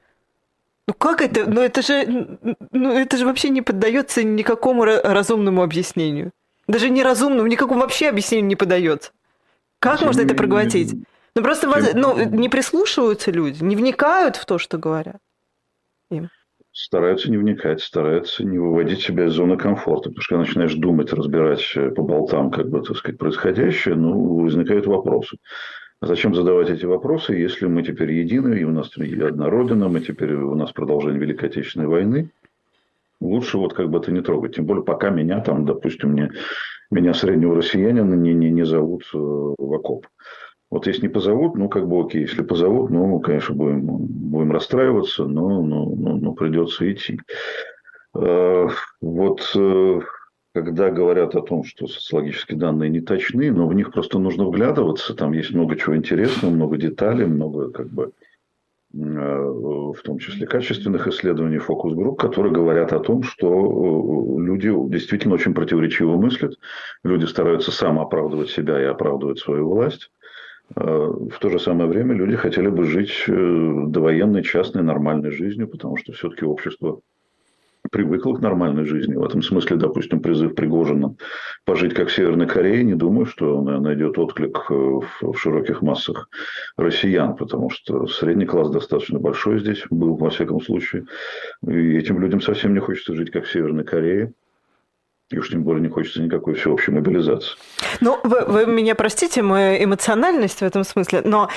Ну 0.87 0.93
как 0.93 1.21
это? 1.21 1.49
Ну 1.49 1.61
это 1.61 1.81
же, 1.81 2.37
ну 2.71 2.93
это 2.93 3.17
же 3.17 3.25
вообще 3.25 3.49
не 3.49 3.61
поддается 3.61 4.23
никакому 4.23 4.85
разумному 4.85 5.63
объяснению. 5.63 6.31
Даже 6.67 6.89
неразумному, 6.89 7.47
никакому 7.47 7.81
вообще 7.81 8.09
объяснению 8.09 8.47
не 8.47 8.55
поддается. 8.55 9.11
Как 9.79 10.01
можно 10.01 10.21
это 10.21 10.35
проглотить? 10.35 10.95
Ну 11.35 11.43
просто 11.43 11.67
ну, 11.95 12.17
не 12.23 12.49
прислушиваются 12.49 13.31
люди, 13.31 13.63
не 13.63 13.75
вникают 13.75 14.35
в 14.37 14.45
то, 14.45 14.57
что 14.57 14.77
говорят 14.77 15.17
им. 16.09 16.29
Стараются 16.71 17.31
не 17.31 17.37
вникать, 17.37 17.81
стараются 17.81 18.43
не 18.43 18.57
выводить 18.57 19.01
себя 19.01 19.27
из 19.27 19.33
зоны 19.33 19.57
комфорта. 19.57 20.09
Потому 20.09 20.21
что 20.21 20.35
когда 20.35 20.45
начинаешь 20.45 20.73
думать, 20.73 21.13
разбирать 21.13 21.65
по 21.95 22.01
болтам, 22.01 22.51
как 22.51 22.69
бы, 22.69 22.81
так 22.81 22.97
сказать, 22.97 23.17
происходящее, 23.17 23.95
ну, 23.95 24.41
возникают 24.41 24.85
вопросы. 24.85 25.37
А 26.05 26.07
зачем 26.07 26.35
задавать 26.35 26.69
эти 26.69 26.85
вопросы, 26.85 27.33
если 27.33 27.65
мы 27.65 27.81
теперь 27.81 28.11
едины, 28.11 28.59
и 28.59 28.63
у 28.63 28.69
нас 28.69 28.91
одна 28.95 29.49
родина, 29.49 29.89
мы 29.89 30.01
теперь 30.01 30.35
у 30.35 30.53
нас 30.53 30.71
продолжение 30.71 31.19
Великой 31.19 31.49
Отечественной 31.49 31.87
войны? 31.87 32.29
Лучше 33.19 33.57
вот 33.57 33.73
как 33.73 33.89
бы 33.89 33.97
это 33.97 34.11
не 34.11 34.21
трогать. 34.21 34.55
Тем 34.55 34.65
более, 34.67 34.83
пока 34.83 35.09
меня 35.09 35.39
там, 35.39 35.65
допустим, 35.65 36.11
мне, 36.11 36.29
меня 36.91 37.15
среднего 37.15 37.55
россиянина 37.55 38.13
не, 38.13 38.35
не, 38.35 38.51
не 38.51 38.65
зовут 38.65 39.01
э, 39.15 39.17
в 39.17 39.73
окоп. 39.73 40.05
Вот 40.69 40.85
если 40.85 41.07
не 41.07 41.07
позовут, 41.07 41.55
ну, 41.55 41.69
как 41.69 41.87
бы 41.87 41.99
окей. 41.99 42.21
Если 42.21 42.43
позовут, 42.43 42.91
ну, 42.91 43.19
конечно, 43.19 43.55
будем, 43.55 43.81
будем 43.81 44.51
расстраиваться, 44.51 45.25
но, 45.25 45.63
но, 45.63 45.85
но, 45.85 46.17
но 46.17 46.33
придется 46.33 46.91
идти. 46.91 47.19
Э, 48.13 48.67
вот 49.01 49.51
э, 49.55 50.01
когда 50.55 50.89
говорят 50.89 51.35
о 51.35 51.41
том, 51.41 51.65
что 51.65 51.85
социологические 51.85 52.57
данные 52.57 52.89
не 52.89 53.01
точны, 53.01 53.51
но 53.51 53.67
в 53.67 53.73
них 53.73 53.91
просто 53.91 54.19
нужно 54.19 54.45
вглядываться, 54.45 55.13
там 55.13 55.33
есть 55.33 55.51
много 55.51 55.75
чего 55.75 55.97
интересного, 55.97 56.49
много 56.49 56.77
деталей, 56.77 57.25
много 57.25 57.71
как 57.71 57.89
бы 57.89 58.13
э, 58.93 58.97
в 58.97 59.97
том 60.01 60.17
числе 60.17 60.47
качественных 60.47 61.07
исследований 61.07 61.57
фокус-групп, 61.57 62.17
которые 62.17 62.53
говорят 62.53 62.93
о 62.93 63.01
том, 63.01 63.21
что 63.23 63.49
э, 63.49 64.41
люди 64.45 64.71
действительно 64.89 65.33
очень 65.33 65.53
противоречиво 65.53 66.15
мыслят, 66.15 66.57
люди 67.03 67.25
стараются 67.25 67.73
самооправдывать 67.73 68.49
себя 68.49 68.81
и 68.81 68.85
оправдывать 68.85 69.39
свою 69.39 69.67
власть, 69.69 70.09
В 70.69 71.37
то 71.41 71.49
же 71.49 71.59
самое 71.59 71.89
время 71.89 72.15
люди 72.15 72.37
хотели 72.37 72.69
бы 72.69 72.85
жить 72.85 73.25
довоенной, 73.27 74.41
частной, 74.43 74.83
нормальной 74.83 75.31
жизнью, 75.31 75.67
потому 75.67 75.97
что 75.97 76.13
все-таки 76.13 76.45
общество 76.45 77.01
привыкла 77.91 78.33
к 78.35 78.41
нормальной 78.41 78.85
жизни. 78.85 79.15
В 79.15 79.23
этом 79.23 79.41
смысле, 79.41 79.77
допустим, 79.77 80.19
призыв 80.19 80.55
Пригожина 80.55 81.15
пожить 81.65 81.93
как 81.93 82.09
в 82.09 82.13
Северной 82.13 82.47
Корее, 82.47 82.83
не 82.83 82.95
думаю, 82.95 83.25
что 83.25 83.57
он 83.57 83.83
найдет 83.83 84.17
отклик 84.17 84.65
э, 84.69 84.73
в 84.73 85.35
широких 85.35 85.81
массах 85.81 86.29
россиян, 86.77 87.35
потому 87.35 87.69
что 87.69 88.07
средний 88.07 88.45
класс 88.45 88.69
достаточно 88.69 89.19
большой 89.19 89.59
здесь 89.59 89.83
был, 89.89 90.15
во 90.15 90.29
всяком 90.29 90.61
случае. 90.61 91.05
И 91.67 91.97
этим 91.97 92.19
людям 92.19 92.41
совсем 92.41 92.73
не 92.73 92.79
хочется 92.79 93.15
жить 93.15 93.31
как 93.31 93.45
в 93.45 93.51
Северной 93.51 93.83
Корее. 93.83 94.33
И 95.31 95.39
уж 95.39 95.49
тем 95.49 95.63
более 95.63 95.81
не 95.81 95.89
хочется 95.89 96.21
никакой 96.21 96.53
всеобщей 96.53 96.91
мобилизации. 96.91 97.57
Ну, 97.99 98.19
вы, 98.23 98.41
вы 98.45 98.65
меня 98.67 98.93
простите, 98.93 99.41
мою 99.41 99.83
эмоциональность 99.83 100.59
в 100.59 100.63
этом 100.63 100.83
смысле, 100.83 101.21
но 101.25 101.49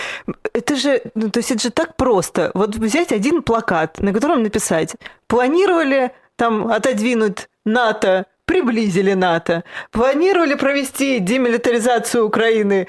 это 0.54 0.76
же, 0.76 1.02
ну, 1.14 1.30
то 1.30 1.40
есть 1.40 1.50
это 1.50 1.62
же 1.62 1.70
так 1.70 1.96
просто. 1.96 2.50
Вот 2.54 2.76
взять 2.76 3.12
один 3.12 3.42
плакат, 3.42 4.00
на 4.00 4.12
котором 4.12 4.42
написать 4.42 4.96
«Планировали 5.26 6.12
там 6.36 6.68
отодвинуть 6.68 7.48
НАТО 7.64 8.24
приблизили 8.48 9.12
НАТО, 9.12 9.62
планировали 9.90 10.54
провести 10.54 11.18
демилитаризацию 11.20 12.24
Украины, 12.24 12.88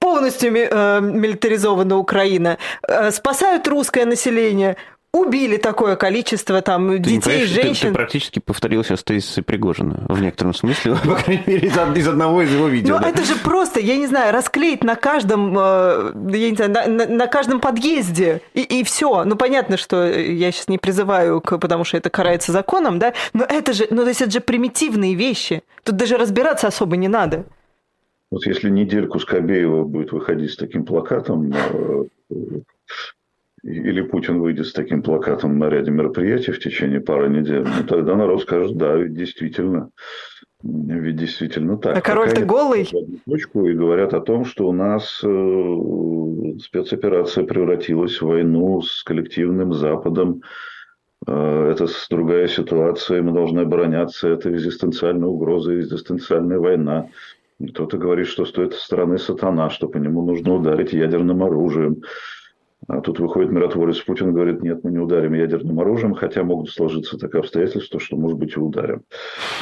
полностью 0.00 0.52
э, 0.52 1.00
милитаризована 1.00 1.96
Украина, 1.96 2.58
э, 2.88 3.10
спасают 3.12 3.68
русское 3.68 4.04
население, 4.04 4.76
убили 5.20 5.56
такое 5.56 5.96
количество 5.96 6.62
там 6.62 6.90
ты 6.90 6.98
детей, 6.98 7.46
женщин. 7.46 7.74
Ты, 7.74 7.88
ты 7.88 7.94
практически 7.94 8.38
повторил 8.38 8.84
сейчас 8.84 9.02
тезисы 9.02 9.42
Пригожина 9.42 10.04
в 10.08 10.20
некотором 10.20 10.54
смысле, 10.54 10.96
по 11.04 11.14
крайней 11.14 11.42
мере, 11.46 11.68
из, 11.68 11.76
из 11.96 12.08
одного 12.08 12.42
из 12.42 12.52
его 12.52 12.68
видео. 12.68 12.96
Ну, 12.96 13.00
да. 13.00 13.08
это 13.08 13.24
же 13.24 13.34
просто, 13.36 13.80
я 13.80 13.96
не 13.96 14.06
знаю, 14.06 14.32
расклеить 14.32 14.84
на 14.84 14.96
каждом, 14.96 15.56
э, 15.58 16.12
я 16.32 16.50
не 16.50 16.56
знаю, 16.56 16.70
на, 16.70 16.86
на, 16.86 17.06
на 17.06 17.26
каждом 17.26 17.60
подъезде, 17.60 18.40
и, 18.54 18.62
и 18.62 18.84
все. 18.84 19.24
Ну, 19.24 19.36
понятно, 19.36 19.76
что 19.76 20.06
я 20.06 20.52
сейчас 20.52 20.68
не 20.68 20.78
призываю, 20.78 21.40
к, 21.40 21.58
потому 21.58 21.84
что 21.84 21.96
это 21.96 22.10
карается 22.10 22.52
законом, 22.52 22.98
да, 22.98 23.14
но 23.32 23.44
это 23.44 23.72
же, 23.72 23.86
ну, 23.90 24.02
то 24.02 24.08
есть 24.08 24.22
это 24.22 24.30
же 24.30 24.40
примитивные 24.40 25.14
вещи. 25.14 25.62
Тут 25.84 25.96
даже 25.96 26.16
разбираться 26.16 26.66
особо 26.66 26.96
не 26.96 27.08
надо. 27.08 27.44
Вот 28.30 28.44
если 28.46 28.70
недельку 28.70 29.20
Скобеева 29.20 29.84
будет 29.84 30.12
выходить 30.12 30.52
с 30.52 30.56
таким 30.56 30.84
плакатом, 30.84 31.52
э, 31.52 32.04
или 33.66 34.00
Путин 34.00 34.40
выйдет 34.40 34.66
с 34.66 34.72
таким 34.72 35.02
плакатом 35.02 35.58
на 35.58 35.68
ряде 35.68 35.90
мероприятий 35.90 36.52
в 36.52 36.60
течение 36.60 37.00
пары 37.00 37.28
недель, 37.28 37.64
ну, 37.64 37.84
тогда 37.86 38.14
народ 38.14 38.42
скажет, 38.42 38.76
да, 38.76 38.94
ведь 38.94 39.14
действительно, 39.14 39.90
ведь 40.62 41.16
действительно 41.16 41.76
так. 41.76 41.98
А 41.98 42.00
король-то 42.00 42.44
голый? 42.44 42.88
Точку 43.28 43.66
и 43.66 43.74
говорят 43.74 44.14
о 44.14 44.20
том, 44.20 44.44
что 44.44 44.68
у 44.68 44.72
нас 44.72 45.20
э, 45.24 46.58
спецоперация 46.60 47.44
превратилась 47.44 48.20
в 48.20 48.26
войну 48.26 48.82
с 48.82 49.02
коллективным 49.02 49.72
Западом. 49.72 50.42
Э, 51.26 51.68
это 51.72 51.88
другая 52.08 52.46
ситуация, 52.46 53.20
мы 53.20 53.32
должны 53.32 53.60
обороняться, 53.60 54.28
это 54.28 54.52
экзистенциальная 54.52 55.28
угроза, 55.28 55.76
экзистенциальная 55.80 56.60
война. 56.60 57.08
Кто-то 57.70 57.98
говорит, 57.98 58.28
что 58.28 58.44
с 58.44 58.52
той 58.52 58.70
стороны 58.70 59.18
сатана, 59.18 59.70
что 59.70 59.88
по 59.88 59.96
нему 59.96 60.24
нужно 60.24 60.54
ударить 60.54 60.92
ядерным 60.92 61.42
оружием. 61.42 62.02
А 62.88 63.00
тут 63.00 63.18
выходит 63.18 63.50
миротворец 63.50 63.98
Путин 64.00 64.30
и 64.30 64.32
говорит, 64.32 64.62
нет, 64.62 64.84
мы 64.84 64.92
не 64.92 64.98
ударим 64.98 65.34
ядерным 65.34 65.80
оружием, 65.80 66.14
хотя 66.14 66.44
могут 66.44 66.70
сложиться 66.70 67.18
такие 67.18 67.40
обстоятельства, 67.40 67.98
что, 67.98 68.16
может 68.16 68.38
быть, 68.38 68.56
и 68.56 68.60
ударим. 68.60 69.02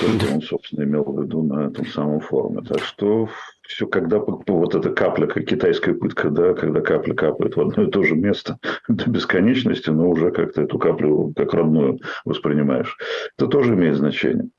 То, 0.00 0.08
что 0.08 0.34
он, 0.34 0.42
собственно, 0.42 0.84
имел 0.84 1.04
в 1.04 1.22
виду 1.22 1.42
на 1.42 1.68
этом 1.68 1.86
самом 1.86 2.20
форуме. 2.20 2.62
Так 2.62 2.80
что 2.80 3.28
все, 3.62 3.86
когда 3.86 4.18
вот 4.18 4.74
эта 4.74 4.90
капля, 4.90 5.26
как 5.26 5.46
китайская 5.46 5.94
пытка, 5.94 6.28
да, 6.28 6.52
когда 6.52 6.80
капля 6.80 7.14
капает 7.14 7.56
в 7.56 7.60
одно 7.60 7.84
и 7.84 7.90
то 7.90 8.02
же 8.02 8.14
место 8.14 8.58
до 8.88 9.08
бесконечности, 9.08 9.90
но 9.90 10.10
уже 10.10 10.30
как-то 10.30 10.62
эту 10.62 10.78
каплю 10.78 11.32
как 11.34 11.54
родную 11.54 12.00
воспринимаешь, 12.24 12.96
это 13.38 13.46
тоже 13.46 13.74
имеет 13.74 13.96
значение. 13.96 14.50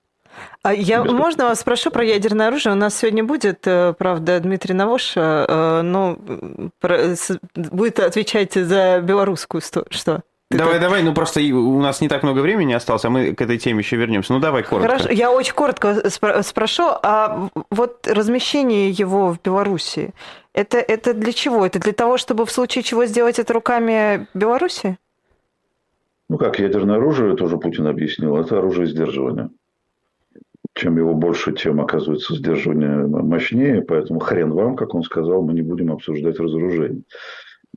А 0.63 0.73
я, 0.73 1.03
Без... 1.03 1.11
можно 1.11 1.45
вас 1.45 1.59
спрошу 1.59 1.91
про 1.91 2.03
ядерное 2.03 2.47
оружие? 2.47 2.73
У 2.73 2.77
нас 2.77 2.97
сегодня 2.97 3.23
будет, 3.23 3.67
э, 3.67 3.93
правда, 3.97 4.39
Дмитрий 4.39 4.73
Навоша, 4.73 5.45
э, 5.48 5.81
но 5.83 6.17
будет 7.53 8.00
отвечать 8.00 8.53
за 8.53 9.00
белорусскую 9.01 9.61
что? 9.61 10.21
Ты 10.50 10.59
давай, 10.59 10.74
так... 10.74 10.83
давай, 10.83 11.03
ну 11.03 11.13
просто 11.13 11.39
у 11.39 11.81
нас 11.81 12.01
не 12.01 12.07
так 12.07 12.24
много 12.24 12.39
времени 12.39 12.74
осталось, 12.74 13.03
а 13.03 13.09
мы 13.09 13.33
к 13.33 13.41
этой 13.41 13.57
теме 13.57 13.79
еще 13.79 13.95
вернемся. 13.95 14.31
Ну 14.31 14.39
давай 14.39 14.63
коротко. 14.63 14.87
Хорошо, 14.87 15.09
я 15.11 15.31
очень 15.31 15.53
коротко 15.53 16.09
спрошу, 16.43 16.83
а 17.01 17.50
вот 17.71 18.07
размещение 18.07 18.91
его 18.91 19.33
в 19.33 19.41
Беларуси, 19.41 20.13
это, 20.53 20.77
это 20.77 21.13
для 21.13 21.33
чего? 21.33 21.65
Это 21.65 21.79
для 21.79 21.93
того, 21.93 22.17
чтобы 22.17 22.45
в 22.45 22.51
случае 22.51 22.83
чего 22.83 23.05
сделать 23.05 23.39
это 23.39 23.53
руками 23.53 24.27
Беларуси? 24.33 24.98
Ну 26.29 26.37
как, 26.37 26.59
ядерное 26.59 26.98
оружие, 26.98 27.35
тоже 27.35 27.57
Путин 27.57 27.87
объяснил, 27.87 28.37
это 28.37 28.57
оружие 28.59 28.87
сдерживания 28.87 29.50
чем 30.75 30.98
его 30.98 31.14
больше, 31.14 31.53
тем 31.53 31.79
оказывается 31.79 32.35
сдерживание 32.35 33.07
мощнее. 33.07 33.81
Поэтому 33.81 34.20
хрен 34.20 34.51
вам, 34.51 34.75
как 34.75 34.94
он 34.94 35.03
сказал, 35.03 35.42
мы 35.42 35.53
не 35.53 35.61
будем 35.61 35.92
обсуждать 35.92 36.38
разоружение. 36.38 37.01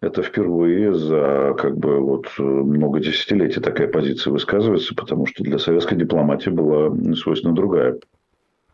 Это 0.01 0.23
впервые 0.23 0.95
за 0.95 1.55
как 1.59 1.77
бы 1.77 2.01
вот 2.01 2.29
много 2.39 3.01
десятилетий 3.01 3.61
такая 3.61 3.89
позиция 3.89 4.33
высказывается, 4.33 4.95
потому 4.95 5.27
что 5.27 5.43
для 5.45 5.59
советской 5.59 5.97
дипломатии 5.97 6.51
была 6.51 6.93
свойственна 7.15 7.55
другая 7.55 7.99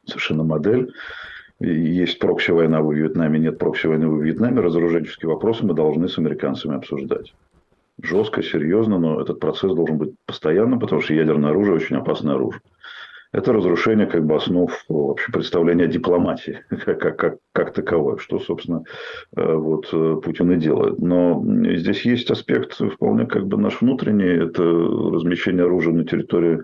совершенно 0.06 0.42
модель. 0.42 0.92
Есть 1.60 2.18
прокси-война 2.18 2.82
в 2.82 2.92
Вьетнаме, 2.92 3.38
нет 3.38 3.58
прокси-войны 3.58 4.08
в 4.08 4.22
Вьетнаме. 4.22 4.60
Разоруженческие 4.60 5.30
вопросы 5.30 5.64
мы 5.64 5.74
должны 5.74 6.08
с 6.08 6.18
американцами 6.18 6.76
обсуждать. 6.76 7.34
Жестко, 8.02 8.42
серьезно, 8.42 8.98
но 8.98 9.20
этот 9.20 9.38
процесс 9.38 9.72
должен 9.72 9.98
быть 9.98 10.14
постоянным, 10.26 10.80
потому 10.80 11.00
что 11.00 11.14
ядерное 11.14 11.50
оружие 11.50 11.76
очень 11.76 11.96
опасное 11.96 12.34
оружие 12.34 12.60
это 13.34 13.52
разрушение 13.52 14.06
как 14.06 14.24
бы 14.24 14.36
основ 14.36 14.72
вообще 14.88 15.32
представления 15.32 15.84
о 15.84 15.88
дипломатии 15.88 16.60
как, 16.84 17.00
как, 17.00 17.16
как, 17.16 17.38
как 17.52 17.72
таковой, 17.72 18.18
что, 18.18 18.38
собственно, 18.38 18.84
э, 19.36 19.54
вот 19.54 19.88
э, 19.92 20.20
Путин 20.22 20.52
и 20.52 20.56
делает. 20.56 21.00
Но 21.00 21.44
здесь 21.76 22.02
есть 22.02 22.30
аспект 22.30 22.74
вполне 22.74 23.26
как 23.26 23.48
бы 23.48 23.58
наш 23.58 23.80
внутренний, 23.80 24.46
это 24.46 24.62
размещение 24.62 25.64
оружия 25.64 25.92
на 25.92 26.04
территории 26.04 26.62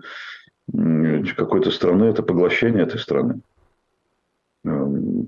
какой-то 1.35 1.71
страны, 1.71 2.05
это 2.05 2.23
поглощение 2.23 2.83
этой 2.83 2.99
страны. 2.99 3.41
Э, 4.63 4.69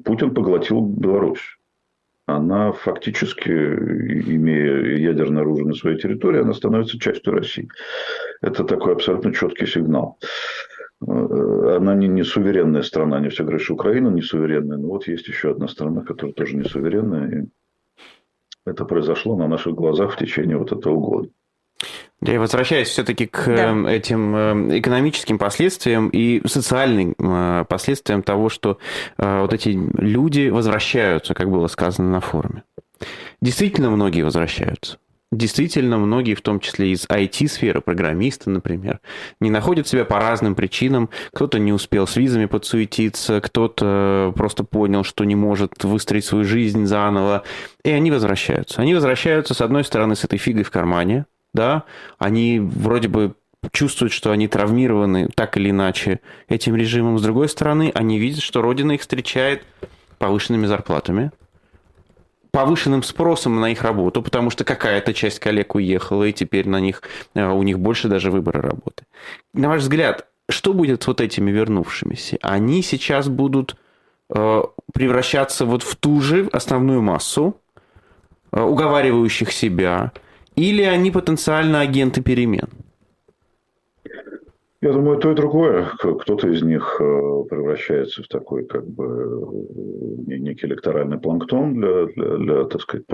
Путин 0.06 0.34
поглотил 0.34 0.80
Беларусь. 0.80 1.58
Она 2.26 2.72
фактически, 2.72 3.50
имея 3.50 4.96
ядерное 4.96 5.42
оружие 5.42 5.68
на 5.68 5.74
своей 5.74 6.00
территории, 6.00 6.40
она 6.40 6.54
становится 6.54 6.98
частью 6.98 7.34
России. 7.34 7.68
Это 8.42 8.64
такой 8.64 8.94
абсолютно 8.94 9.34
четкий 9.34 9.66
сигнал. 9.66 10.18
Э, 11.08 11.78
она 11.78 11.96
не, 11.96 12.08
не 12.08 12.24
суверенная 12.24 12.82
страна, 12.82 13.20
не 13.20 13.30
все 13.30 13.44
говорят, 13.44 13.62
что 13.62 13.74
Украина 13.74 14.10
не 14.10 14.22
суверенная, 14.22 14.78
но 14.78 14.90
вот 14.90 15.08
есть 15.08 15.28
еще 15.28 15.52
одна 15.52 15.68
страна, 15.68 16.02
которая 16.02 16.34
тоже 16.34 16.56
не 16.56 16.64
суверенная, 16.64 17.28
и 17.30 17.46
это 18.66 18.86
произошло 18.86 19.36
на 19.36 19.48
наших 19.48 19.74
глазах 19.74 20.14
в 20.14 20.18
течение 20.18 20.58
вот 20.58 20.72
этого 20.72 20.96
года. 21.00 21.30
Я 22.22 22.40
возвращаюсь 22.40 22.88
все-таки 22.88 23.26
к 23.26 23.46
да. 23.48 23.72
Эм, 23.72 23.86
этим 23.86 24.36
эм, 24.36 24.78
экономическим 24.80 25.38
последствиям 25.38 26.08
и 26.08 26.42
социальным 26.48 27.14
э, 27.20 27.66
последствиям 27.68 28.24
того, 28.24 28.48
что 28.48 28.78
э, 29.18 29.42
вот 29.42 29.54
эти 29.54 29.78
люди 29.98 30.48
возвращаются, 30.48 31.34
как 31.34 31.50
было 31.50 31.68
сказано 31.68 32.10
на 32.10 32.22
форуме. 32.22 32.64
Действительно, 33.42 33.90
многие 33.90 34.22
возвращаются. 34.22 34.98
Действительно, 35.34 35.98
многие, 35.98 36.36
в 36.36 36.42
том 36.42 36.60
числе 36.60 36.92
из 36.92 37.06
IT-сферы, 37.06 37.82
программисты, 37.82 38.52
например, 38.52 39.00
не 39.40 39.50
находят 39.50 39.88
себя 39.88 40.06
по 40.06 40.20
разным 40.20 40.54
причинам. 40.54 41.10
Кто-то 41.34 41.58
не 41.58 41.74
успел 41.74 42.06
с 42.06 42.16
визами 42.18 42.46
подсуетиться, 42.46 43.42
кто-то 43.42 44.32
просто 44.36 44.64
понял, 44.64 45.04
что 45.04 45.24
не 45.24 45.36
может 45.36 45.84
выстроить 45.84 46.26
свою 46.26 46.46
жизнь 46.46 46.86
заново, 46.86 47.42
и 47.84 47.90
они 47.90 48.12
возвращаются. 48.12 48.80
Они 48.80 48.94
возвращаются, 48.94 49.56
с 49.56 49.62
одной 49.62 49.84
стороны, 49.84 50.16
с 50.16 50.24
этой 50.24 50.38
фигой 50.38 50.64
в 50.64 50.70
кармане, 50.70 51.26
да, 51.52 51.84
они 52.20 52.60
вроде 52.60 53.08
бы 53.08 53.34
чувствуют, 53.72 54.14
что 54.14 54.30
они 54.30 54.48
травмированы 54.48 55.30
так 55.34 55.58
или 55.58 55.72
иначе 55.72 56.20
этим 56.48 56.76
режимом. 56.76 57.18
С 57.18 57.24
другой 57.24 57.50
стороны, 57.50 57.92
они 57.96 58.20
видят, 58.20 58.44
что 58.44 58.62
Родина 58.62 58.92
их 58.92 59.02
встречает 59.02 59.64
повышенными 60.20 60.68
зарплатами, 60.68 61.32
повышенным 62.54 63.02
спросом 63.02 63.60
на 63.60 63.72
их 63.72 63.82
работу, 63.82 64.22
потому 64.22 64.52
что 64.52 64.64
какая-то 64.64 65.14
часть 65.14 65.40
коллег 65.40 65.74
уехала, 65.74 66.24
и 66.26 66.32
теперь 66.32 66.70
на 66.70 66.80
них, 66.80 67.02
э, 67.34 67.50
у 67.50 67.64
них 67.64 67.80
больше 67.80 68.08
даже 68.08 68.30
выбора 68.30 68.62
работы. 68.62 69.06
На 69.54 69.70
ваш 69.70 69.82
взгляд, 69.82 70.28
что 70.50 70.74
будет 70.74 71.02
с 71.02 71.08
вот 71.08 71.20
этими 71.20 71.50
вернувшимися? 71.50 72.38
Они 72.42 72.84
сейчас 72.84 73.28
будут 73.28 73.76
э, 74.30 74.64
превращаться 74.94 75.66
вот 75.66 75.82
в 75.82 75.96
ту 75.96 76.22
же 76.22 76.48
основную 76.54 77.02
массу, 77.02 77.60
э, 78.52 78.62
уговаривающих 78.62 79.52
себя, 79.52 80.12
или 80.56 80.84
они 80.84 81.10
потенциально 81.10 81.82
агенты 81.82 82.22
перемен? 82.22 82.70
Я 84.84 84.92
думаю, 84.92 85.18
то 85.18 85.32
и 85.32 85.36
другое. 85.36 85.88
Кто-то 85.98 86.50
из 86.50 86.62
них 86.62 86.98
э, 87.00 87.44
превращается 87.50 88.22
в 88.22 88.28
такой, 88.28 88.66
как 88.66 88.86
бы, 88.86 89.06
э, 90.28 90.36
некий 90.36 90.68
электоральный 90.68 91.18
планктон 91.18 91.76
для, 91.76 92.08
для, 92.08 92.38
для 92.38 92.64
так 92.66 92.82
сказать, 92.82 93.06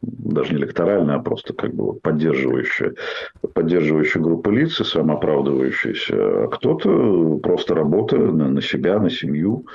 даже 0.00 0.54
не 0.54 0.60
электоральная, 0.60 1.16
а 1.16 1.22
просто 1.22 1.52
как 1.52 1.74
бы 1.74 1.84
вот 1.84 2.00
поддерживающая, 2.00 2.94
поддерживающая 3.52 4.22
группа 4.22 4.48
лиц 4.48 4.80
и 4.80 4.84
самооправдывающаяся. 4.84 6.44
А 6.44 6.48
кто-то 6.48 7.36
просто 7.42 7.74
работая 7.74 8.32
на, 8.32 8.48
на 8.48 8.62
себя, 8.62 8.98
на 8.98 9.10
семью, 9.10 9.66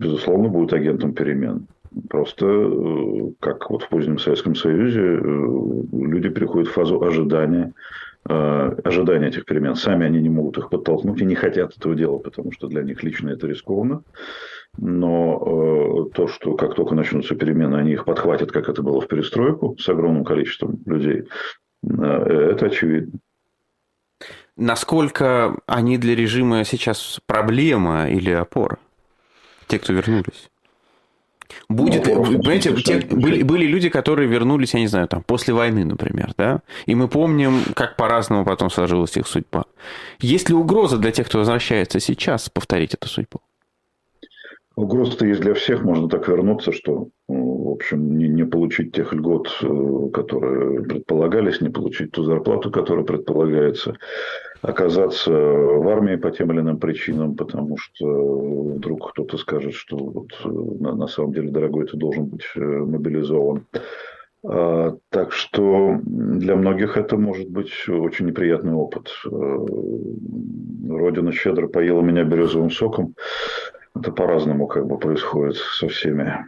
безусловно, 0.00 0.48
будет 0.48 0.72
агентом 0.72 1.14
перемен. 1.14 1.68
Просто, 2.10 2.44
э, 2.44 3.30
как 3.38 3.70
вот 3.70 3.84
в 3.84 3.88
позднем 3.88 4.18
Советском 4.18 4.56
Союзе, 4.56 5.00
люди 5.00 6.28
переходят 6.28 6.66
в 6.66 6.72
фазу 6.72 7.00
ожидания, 7.00 7.72
ожидания 8.24 9.28
этих 9.28 9.44
перемен. 9.44 9.74
Сами 9.74 10.06
они 10.06 10.20
не 10.20 10.28
могут 10.28 10.58
их 10.58 10.68
подтолкнуть 10.70 11.20
и 11.20 11.24
не 11.24 11.34
хотят 11.34 11.76
этого 11.76 11.94
делать, 11.94 12.22
потому 12.22 12.52
что 12.52 12.68
для 12.68 12.82
них 12.82 13.02
лично 13.02 13.30
это 13.30 13.46
рискованно. 13.46 14.02
Но 14.76 16.06
э, 16.10 16.14
то, 16.14 16.28
что 16.28 16.54
как 16.54 16.74
только 16.74 16.94
начнутся 16.94 17.34
перемены, 17.34 17.76
они 17.76 17.92
их 17.92 18.04
подхватят, 18.04 18.52
как 18.52 18.68
это 18.68 18.82
было 18.82 19.00
в 19.00 19.08
перестройку, 19.08 19.76
с 19.78 19.88
огромным 19.88 20.24
количеством 20.24 20.80
людей, 20.86 21.24
э, 21.82 22.04
это 22.52 22.66
очевидно. 22.66 23.18
Насколько 24.56 25.56
они 25.66 25.98
для 25.98 26.14
режима 26.14 26.64
сейчас 26.64 27.20
проблема 27.26 28.08
или 28.08 28.30
опора? 28.30 28.78
Те, 29.68 29.78
кто 29.78 29.92
вернулись? 29.92 30.50
Будет, 31.68 32.06
ну, 32.06 32.24
понимаете, 32.24 32.74
те, 32.74 33.00
были, 33.00 33.42
были 33.42 33.66
люди, 33.66 33.88
которые 33.88 34.28
вернулись, 34.28 34.74
я 34.74 34.80
не 34.80 34.86
знаю, 34.86 35.08
там, 35.08 35.22
после 35.22 35.54
войны, 35.54 35.84
например, 35.84 36.32
да, 36.36 36.60
и 36.86 36.94
мы 36.94 37.08
помним, 37.08 37.62
как 37.74 37.96
по-разному 37.96 38.44
потом 38.44 38.70
сложилась 38.70 39.16
их 39.16 39.26
судьба. 39.26 39.64
Есть 40.20 40.48
ли 40.48 40.54
угроза 40.54 40.98
для 40.98 41.10
тех, 41.10 41.26
кто 41.26 41.38
возвращается 41.38 42.00
сейчас, 42.00 42.48
повторить 42.48 42.94
эту 42.94 43.08
судьбу? 43.08 43.40
Угроза-то 44.78 45.26
есть 45.26 45.40
для 45.40 45.54
всех, 45.54 45.82
можно 45.82 46.08
так 46.08 46.28
вернуться, 46.28 46.70
что, 46.70 47.08
в 47.26 47.72
общем, 47.72 48.16
не, 48.16 48.28
не 48.28 48.44
получить 48.44 48.92
тех 48.92 49.12
льгот, 49.12 49.48
э, 49.60 50.10
которые 50.14 50.84
предполагались, 50.84 51.60
не 51.60 51.68
получить 51.68 52.12
ту 52.12 52.22
зарплату, 52.22 52.70
которая 52.70 53.04
предполагается 53.04 53.96
оказаться 54.62 55.30
в 55.30 55.88
армии 55.88 56.16
по 56.16 56.30
тем 56.30 56.52
или 56.52 56.60
иным 56.60 56.78
причинам, 56.78 57.36
потому 57.36 57.76
что 57.76 58.06
вдруг 58.74 59.12
кто-то 59.12 59.38
скажет, 59.38 59.74
что 59.74 59.96
вот 59.96 60.28
э, 60.44 60.48
на, 60.48 61.06
самом 61.06 61.32
деле, 61.32 61.50
дорогой, 61.50 61.86
ты 61.86 61.96
должен 61.96 62.26
быть 62.26 62.44
э, 62.56 62.60
мобилизован. 62.60 63.66
А, 64.44 64.96
так 65.10 65.32
что 65.32 65.98
для 66.04 66.56
многих 66.56 66.96
это 66.96 67.16
может 67.16 67.48
быть 67.48 67.72
очень 67.88 68.26
неприятный 68.26 68.72
опыт. 68.72 69.10
Э, 69.26 69.66
Родина 70.88 71.32
щедро 71.32 71.68
поела 71.68 72.00
меня 72.00 72.24
березовым 72.24 72.70
соком. 72.70 73.14
Это 73.94 74.12
по-разному 74.12 74.66
как 74.66 74.86
бы 74.86 74.98
происходит 74.98 75.56
со 75.56 75.88
всеми 75.88 76.44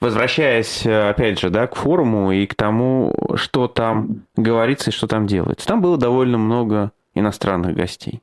возвращаясь, 0.00 0.84
э, 0.86 1.08
опять 1.08 1.38
же, 1.38 1.50
да, 1.50 1.66
к 1.66 1.76
форуму 1.76 2.32
и 2.32 2.46
к 2.46 2.54
тому, 2.54 3.12
что 3.34 3.68
там 3.68 4.22
говорится 4.36 4.90
и 4.90 4.92
что 4.92 5.06
там 5.06 5.26
делается. 5.26 5.66
Там 5.66 5.80
было 5.80 5.96
довольно 5.96 6.38
много 6.38 6.92
иностранных 7.14 7.74
гостей. 7.74 8.22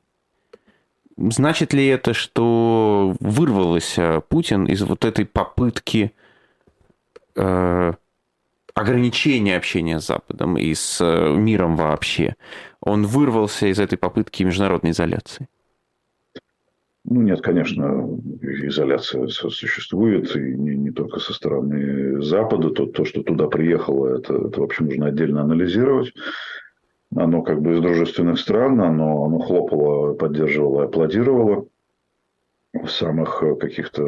Значит 1.18 1.74
ли 1.74 1.86
это, 1.88 2.14
что 2.14 3.16
вырвался 3.20 4.22
Путин 4.28 4.66
из 4.66 4.82
вот 4.82 5.06
этой 5.06 5.26
попытки 5.26 6.14
э, 7.36 7.94
ограничения 8.74 9.56
общения 9.56 10.00
с 10.00 10.08
Западом 10.08 10.58
и 10.58 10.74
с 10.74 11.00
э, 11.02 11.34
миром 11.36 11.78
вообще? 11.78 12.36
Он 12.82 13.06
вырвался 13.06 13.68
из 13.68 13.80
этой 13.80 13.98
попытки 13.98 14.44
международной 14.44 14.92
изоляции? 14.92 15.48
Ну, 17.08 17.22
нет, 17.22 17.42
конечно, 17.42 18.20
изоляция 18.42 19.28
существует, 19.28 20.36
и 20.36 20.40
не, 20.40 20.76
не 20.76 20.92
только 20.92 21.20
со 21.20 21.34
стороны 21.34 22.22
Запада. 22.22 22.72
То, 22.72 22.88
то, 22.88 23.06
что 23.06 23.22
туда 23.22 23.48
приехало, 23.48 24.18
это, 24.18 24.34
это, 24.34 24.60
в 24.60 24.64
общем, 24.64 24.86
нужно 24.86 25.08
отдельно 25.08 25.42
анализировать. 25.42 26.14
Оно 27.16 27.44
как 27.44 27.62
бы 27.62 27.74
из 27.74 27.82
дружественных 27.82 28.40
стран, 28.40 28.82
оно, 28.82 29.24
оно 29.24 29.38
хлопало, 29.40 30.14
поддерживало, 30.16 30.86
аплодировало 30.86 31.68
самых 32.88 33.42
э, 33.44 33.56
каких-то 33.56 34.04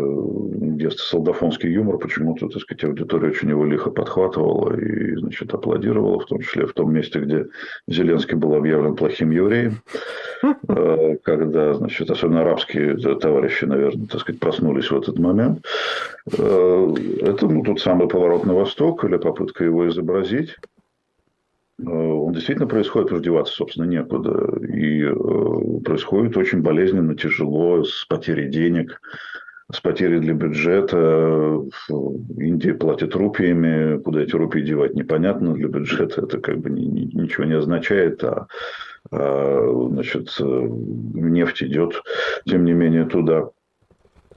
детстве 0.77 1.03
солдафонский 1.03 1.71
юмор 1.71 1.97
почему-то, 1.97 2.47
так 2.47 2.61
сказать, 2.61 2.83
аудитория 2.83 3.29
очень 3.29 3.49
его 3.49 3.65
лихо 3.65 3.89
подхватывала 3.89 4.75
и, 4.75 5.15
значит, 5.15 5.53
аплодировала, 5.53 6.19
в 6.19 6.25
том 6.25 6.39
числе 6.41 6.65
в 6.65 6.73
том 6.73 6.93
месте, 6.93 7.19
где 7.19 7.45
Зеленский 7.87 8.35
был 8.35 8.53
объявлен 8.55 8.95
плохим 8.95 9.31
евреем, 9.31 9.81
э, 10.67 11.17
когда, 11.23 11.73
значит, 11.73 12.09
особенно 12.09 12.41
арабские 12.41 12.97
товарищи, 12.97 13.65
наверное, 13.65 14.07
так 14.07 14.21
сказать, 14.21 14.39
проснулись 14.39 14.91
в 14.91 14.97
этот 14.97 15.17
момент. 15.17 15.65
Э, 16.37 16.93
это, 17.21 17.47
ну, 17.47 17.63
тот 17.63 17.79
самый 17.79 18.07
поворот 18.07 18.45
на 18.45 18.53
восток 18.53 19.03
или 19.05 19.17
попытка 19.17 19.63
его 19.63 19.87
изобразить. 19.87 20.55
Э, 21.79 21.89
он 21.89 22.33
действительно 22.33 22.67
происходит, 22.67 23.11
раздеваться, 23.11 23.53
собственно, 23.53 23.85
некуда. 23.85 24.59
И 24.67 25.03
э, 25.03 25.79
происходит 25.83 26.37
очень 26.37 26.61
болезненно, 26.61 27.15
тяжело, 27.15 27.83
с 27.83 28.05
потерей 28.05 28.49
денег, 28.49 29.01
с 29.71 29.79
потерей 29.81 30.19
для 30.19 30.33
бюджета. 30.33 31.61
Индия 32.37 32.73
платит 32.73 33.15
рупиями, 33.15 33.99
куда 33.99 34.21
эти 34.21 34.35
рупии 34.35 34.61
девать 34.61 34.95
непонятно. 34.95 35.53
Для 35.53 35.67
бюджета 35.67 36.21
это 36.21 36.39
как 36.39 36.59
бы 36.59 36.69
ничего 36.69 37.43
не 37.43 37.53
означает, 37.53 38.23
а, 38.23 38.47
а 39.11 39.87
значит, 39.91 40.35
э, 40.39 40.43
нефть 40.43 41.63
идет, 41.63 42.01
тем 42.45 42.65
не 42.65 42.73
менее, 42.73 43.05
туда 43.05 43.49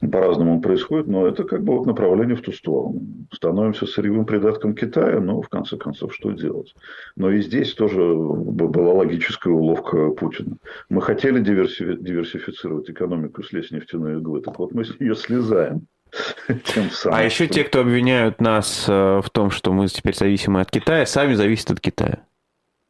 по-разному 0.09 0.61
происходит, 0.61 1.07
но 1.07 1.27
это 1.27 1.45
как 1.45 1.63
бы 1.63 1.77
вот 1.77 1.87
направление 1.87 2.37
в 2.37 2.41
ту 2.41 2.53
сторону. 2.53 3.03
Становимся 3.33 3.87
сырьевым 3.87 4.25
придатком 4.25 4.75
Китая, 4.75 5.21
но 5.21 5.43
в 5.43 5.49
конце 5.49 5.77
концов 5.77 6.15
что 6.15 6.33
делать? 6.33 6.75
Но 7.17 7.31
и 7.31 7.41
здесь 7.43 7.75
тоже 7.75 8.03
была 8.03 8.95
логическая 8.95 9.53
уловка 9.53 10.11
Путина. 10.11 10.57
Мы 10.89 11.03
хотели 11.03 11.41
диверсифицировать 11.41 12.89
экономику, 12.91 13.43
слезть 13.43 13.73
нефтяной 13.73 14.19
иглы, 14.19 14.41
так 14.41 14.59
вот 14.59 14.73
мы 14.73 14.85
ее 14.99 15.15
слезаем. 15.15 15.87
Тем 16.65 16.91
самым. 16.91 17.19
А 17.19 17.23
еще 17.23 17.47
те, 17.47 17.65
кто 17.65 17.81
обвиняют 17.81 18.41
нас 18.41 18.87
э, 18.89 19.21
в 19.23 19.31
том, 19.31 19.51
что 19.51 19.73
мы 19.73 19.87
теперь 19.87 20.17
зависимы 20.17 20.61
от 20.61 20.71
Китая, 20.71 21.07
сами 21.07 21.35
зависят 21.35 21.71
от 21.71 21.81
Китая. 21.81 22.25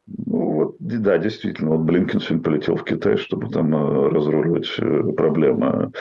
Ну, 0.07 0.40
да, 0.97 1.17
действительно, 1.17 1.71
вот 1.71 1.81
Блинкин 1.81 2.19
сегодня 2.19 2.43
полетел 2.43 2.75
в 2.75 2.83
Китай, 2.83 3.17
чтобы 3.17 3.49
там 3.49 3.73
э, 3.75 4.09
разруливать 4.09 4.69
э, 4.77 5.13
проблемы 5.13 5.91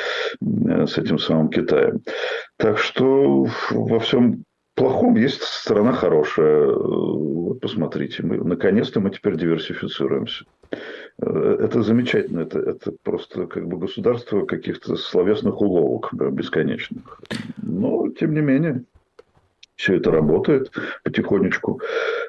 э, 0.40 0.86
с 0.86 0.98
этим 0.98 1.18
самым 1.18 1.48
Китаем. 1.48 2.00
Так 2.56 2.78
что 2.78 3.46
во 3.70 3.98
всем 4.00 4.44
плохом 4.74 5.16
есть 5.16 5.42
сторона 5.42 5.92
хорошая. 5.92 6.72
Вот 6.72 7.60
посмотрите, 7.60 8.22
мы, 8.22 8.38
наконец-то 8.38 9.00
мы 9.00 9.10
теперь 9.10 9.36
диверсифицируемся. 9.36 10.44
Это 11.18 11.82
замечательно. 11.82 12.40
Это, 12.40 12.60
это 12.60 12.92
просто 13.02 13.46
как 13.46 13.66
бы 13.66 13.76
государство 13.76 14.46
каких-то 14.46 14.96
словесных 14.96 15.60
уловок 15.60 16.12
бесконечных. 16.12 17.20
Но, 17.60 18.08
тем 18.10 18.34
не 18.34 18.40
менее 18.40 18.84
все 19.80 19.96
это 19.96 20.10
работает 20.10 20.70
потихонечку. 21.04 21.80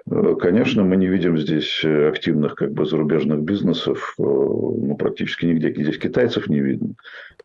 Э, 0.10 0.36
конечно, 0.40 0.84
мы 0.84 0.98
не 0.98 1.08
видим 1.08 1.38
здесь 1.38 1.84
активных 1.84 2.56
как 2.56 2.72
бы 2.72 2.86
зарубежных 2.86 3.42
бизнесов, 3.42 4.16
э, 4.18 4.24
ну, 4.24 4.96
практически 4.98 5.46
нигде. 5.46 5.74
Здесь 5.74 5.98
китайцев 5.98 6.48
не 6.48 6.60
видно. 6.60 6.96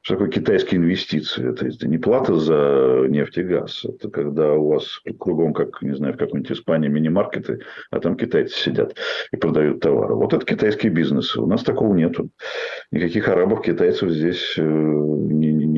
Что 0.07 0.14
такое 0.14 0.31
китайские 0.31 0.81
инвестиции? 0.81 1.51
Это, 1.51 1.66
это 1.66 1.88
не 1.88 1.99
плата 1.99 2.37
за 2.37 3.07
нефть 3.09 3.38
и 3.38 3.42
газ. 3.42 3.85
Это 3.85 4.09
когда 4.09 4.55
у 4.55 4.69
вас 4.69 5.01
кругом, 5.19 5.53
как, 5.53 5.83
не 5.83 5.97
знаю, 5.97 6.14
в 6.14 6.16
какой-нибудь 6.16 6.53
Испании 6.53 6.88
мини-маркеты, 6.88 7.61
а 7.90 7.99
там 7.99 8.16
китайцы 8.16 8.57
сидят 8.57 8.95
и 9.33 9.37
продают 9.37 9.81
товары. 9.81 10.14
Вот 10.14 10.33
это 10.33 10.47
китайские 10.47 10.92
бизнесы. 10.92 11.40
У 11.40 11.47
нас 11.47 11.64
такого 11.64 11.92
нету. 11.92 12.31
Никаких 12.92 13.29
арабов, 13.29 13.62
китайцев 13.62 14.11
здесь 14.11 14.55
э, 14.57 14.62
не, 14.62 15.53
не 15.53 15.75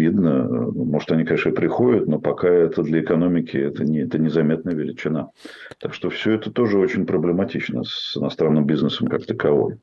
видно. 0.00 0.48
Может, 0.48 1.12
они, 1.12 1.24
конечно, 1.24 1.52
приходят, 1.52 2.08
но 2.08 2.18
пока 2.18 2.48
это 2.48 2.82
для 2.82 3.00
экономики 3.00 3.56
это, 3.56 3.84
не, 3.84 4.00
это 4.00 4.18
незаметная 4.18 4.74
величина. 4.74 5.30
Так 5.78 5.94
что 5.94 6.10
все 6.10 6.32
это 6.32 6.50
тоже 6.50 6.78
очень 6.78 7.06
проблематично 7.06 7.84
с 7.84 8.16
иностранным 8.16 8.64
бизнесом 8.64 9.08
как 9.08 9.26
таковой. 9.26 9.76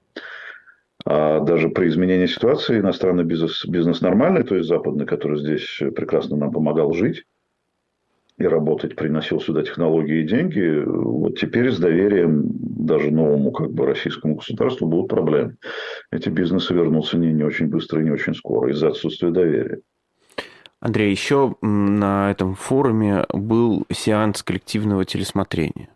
А 1.06 1.39
даже 1.39 1.69
при 1.69 1.88
изменении 1.88 2.25
ситуации 2.25 2.80
иностранный 2.80 3.23
бизнес, 3.23 3.65
бизнес 3.65 4.01
нормальный, 4.01 4.43
то 4.43 4.56
есть 4.56 4.67
западный, 4.67 5.06
который 5.06 5.39
здесь 5.39 5.82
прекрасно 5.95 6.36
нам 6.36 6.51
помогал 6.51 6.91
жить 6.93 7.23
и 8.38 8.45
работать, 8.45 8.95
приносил 8.95 9.39
сюда 9.39 9.63
технологии 9.63 10.21
и 10.21 10.27
деньги, 10.27 10.84
вот 10.86 11.39
теперь 11.39 11.71
с 11.71 11.80
доверием 11.80 12.43
даже 12.49 13.12
новому 13.12 13.51
как 13.51 13.71
бы 13.71 13.86
российскому 13.86 14.36
государству 14.36 14.88
будут 14.88 15.10
проблемы. 15.10 15.56
Эти 16.12 16.30
бизнесы 16.30 16.73
вернутся 16.73 17.17
не, 17.17 17.34
не 17.34 17.43
очень 17.43 17.67
быстро 17.67 18.01
и 18.01 18.06
не 18.06 18.12
очень 18.12 18.36
скоро 18.36 18.71
из-за 18.71 18.89
отсутствия 18.89 19.32
доверия. 19.32 19.80
Андрей, 20.80 21.10
еще 21.10 21.56
на 21.62 22.30
этом 22.30 22.56
форуме 22.56 23.26
был 23.30 23.86
сеанс 23.92 24.44
коллективного 24.44 25.06
телесмотрения. 25.06 25.90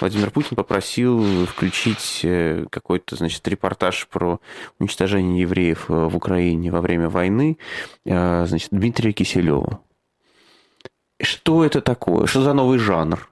Владимир 0.00 0.30
Путин 0.30 0.56
попросил 0.56 1.46
включить 1.46 2.20
э, 2.24 2.64
какой-то, 2.70 3.16
значит, 3.16 3.46
репортаж 3.46 4.08
про 4.08 4.40
уничтожение 4.78 5.42
евреев 5.42 5.90
э, 5.90 6.06
в 6.06 6.16
Украине 6.16 6.72
во 6.72 6.80
время 6.80 7.10
войны, 7.10 7.58
э, 8.06 8.46
значит, 8.46 8.70
Дмитрия 8.70 9.12
Киселева. 9.12 9.80
Что 11.20 11.64
это 11.64 11.82
такое? 11.82 12.26
Что 12.26 12.42
за 12.42 12.54
новый 12.54 12.78
жанр? 12.78 13.31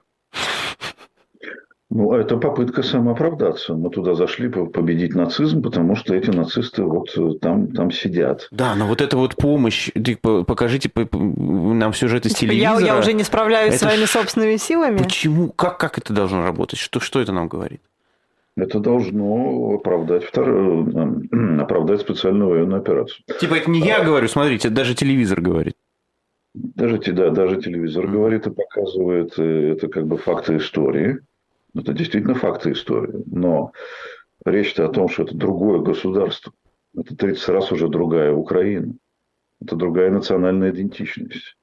Ну, 1.93 2.13
это 2.13 2.37
попытка 2.37 2.83
самооправдаться. 2.83 3.73
Мы 3.73 3.89
туда 3.89 4.15
зашли 4.15 4.47
победить 4.47 5.13
нацизм, 5.13 5.61
потому 5.61 5.97
что 5.97 6.15
эти 6.15 6.29
нацисты 6.29 6.83
вот 6.83 7.09
э, 7.17 7.33
там, 7.41 7.73
там 7.73 7.91
сидят. 7.91 8.47
Да, 8.49 8.75
но 8.75 8.87
вот 8.87 9.01
эта 9.01 9.17
вот 9.17 9.35
помощь, 9.35 9.91
покажите 10.21 10.89
нам 11.11 11.93
сюжет 11.93 12.25
из 12.25 12.35
типа, 12.35 12.53
телевизора. 12.53 12.79
Я, 12.79 12.93
я 12.93 12.97
уже 12.97 13.11
не 13.11 13.23
справляюсь 13.23 13.75
это 13.75 13.89
своими 13.89 14.05
собственными 14.05 14.55
силами. 14.55 14.99
Почему? 14.99 15.49
Как, 15.49 15.77
как 15.77 15.97
это 15.97 16.13
должно 16.13 16.43
работать? 16.43 16.79
Что, 16.79 17.01
что 17.01 17.19
это 17.19 17.33
нам 17.33 17.49
говорит? 17.49 17.81
Это 18.55 18.79
должно 18.79 19.73
оправдать, 19.75 20.23
вторую, 20.23 21.27
э, 21.29 21.61
оправдать 21.61 21.99
специальную 21.99 22.51
военную 22.51 22.79
операцию. 22.79 23.25
Типа 23.41 23.55
это 23.55 23.69
не 23.69 23.81
я 23.81 24.01
говорю, 24.01 24.29
смотрите, 24.29 24.69
даже 24.69 24.95
телевизор 24.95 25.41
говорит. 25.41 25.75
Даже, 26.53 26.99
да, 26.99 27.31
даже 27.31 27.61
телевизор 27.61 28.07
говорит 28.07 28.47
и 28.47 28.51
показывает 28.51 29.33
э, 29.37 29.73
это 29.73 29.89
как 29.89 30.07
бы 30.07 30.17
факты 30.17 30.55
истории. 30.55 31.19
Это 31.75 31.93
действительно 31.93 32.35
факты 32.35 32.71
истории. 32.71 33.23
Но 33.27 33.71
речь-то 34.45 34.85
о 34.85 34.89
том, 34.89 35.07
что 35.07 35.23
это 35.23 35.35
другое 35.35 35.79
государство. 35.79 36.53
Это 36.97 37.15
30 37.15 37.49
раз 37.49 37.71
уже 37.71 37.87
другая 37.87 38.33
Украина. 38.33 38.93
Это 39.61 39.75
другая 39.75 40.11
национальная 40.11 40.71
идентичность. 40.71 41.55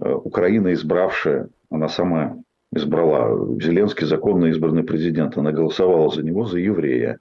Э, 0.00 0.12
Украина, 0.12 0.72
избравшая, 0.72 1.48
она 1.70 1.88
сама 1.88 2.36
избрала, 2.72 3.60
Зеленский 3.60 4.06
законно 4.06 4.46
избранный 4.46 4.84
президент, 4.84 5.36
она 5.36 5.52
голосовала 5.52 6.10
за 6.10 6.22
него, 6.22 6.46
за 6.46 6.58
еврея. 6.58 7.18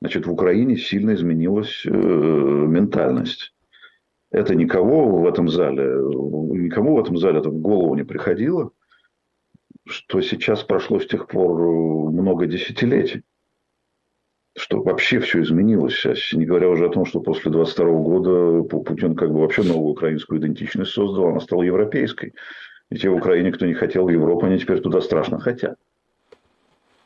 Значит, 0.00 0.26
в 0.26 0.32
Украине 0.32 0.76
сильно 0.76 1.14
изменилась 1.14 1.82
э, 1.84 1.90
ментальность. 1.90 3.54
Это 4.30 4.54
никого 4.54 5.20
в 5.20 5.26
этом 5.26 5.48
зале, 5.48 5.84
никому 5.84 6.96
в 6.96 7.00
этом 7.00 7.16
зале 7.16 7.40
это 7.40 7.50
в 7.50 7.60
голову 7.60 7.94
не 7.94 8.04
приходило 8.04 8.70
что 9.90 10.20
сейчас 10.20 10.62
прошло 10.62 11.00
с 11.00 11.06
тех 11.06 11.26
пор 11.28 11.60
э, 11.60 12.10
много 12.10 12.46
десятилетий, 12.46 13.22
что 14.56 14.82
вообще 14.82 15.20
все 15.20 15.42
изменилось 15.42 15.94
сейчас, 15.94 16.32
не 16.32 16.46
говоря 16.46 16.68
уже 16.68 16.86
о 16.86 16.90
том, 16.90 17.04
что 17.04 17.20
после 17.20 17.50
22 17.50 17.86
года 17.86 18.62
Путин 18.68 19.14
как 19.14 19.32
бы 19.32 19.40
вообще 19.40 19.62
новую 19.62 19.92
украинскую 19.92 20.40
идентичность 20.40 20.92
создал, 20.92 21.28
она 21.28 21.40
стала 21.40 21.62
европейской. 21.62 22.34
И 22.90 22.96
те 22.96 23.08
в 23.08 23.16
Украине, 23.16 23.52
кто 23.52 23.66
не 23.66 23.74
хотел 23.74 24.08
Европу, 24.08 24.46
они 24.46 24.58
теперь 24.58 24.80
туда 24.80 25.00
страшно 25.00 25.38
хотят. 25.38 25.76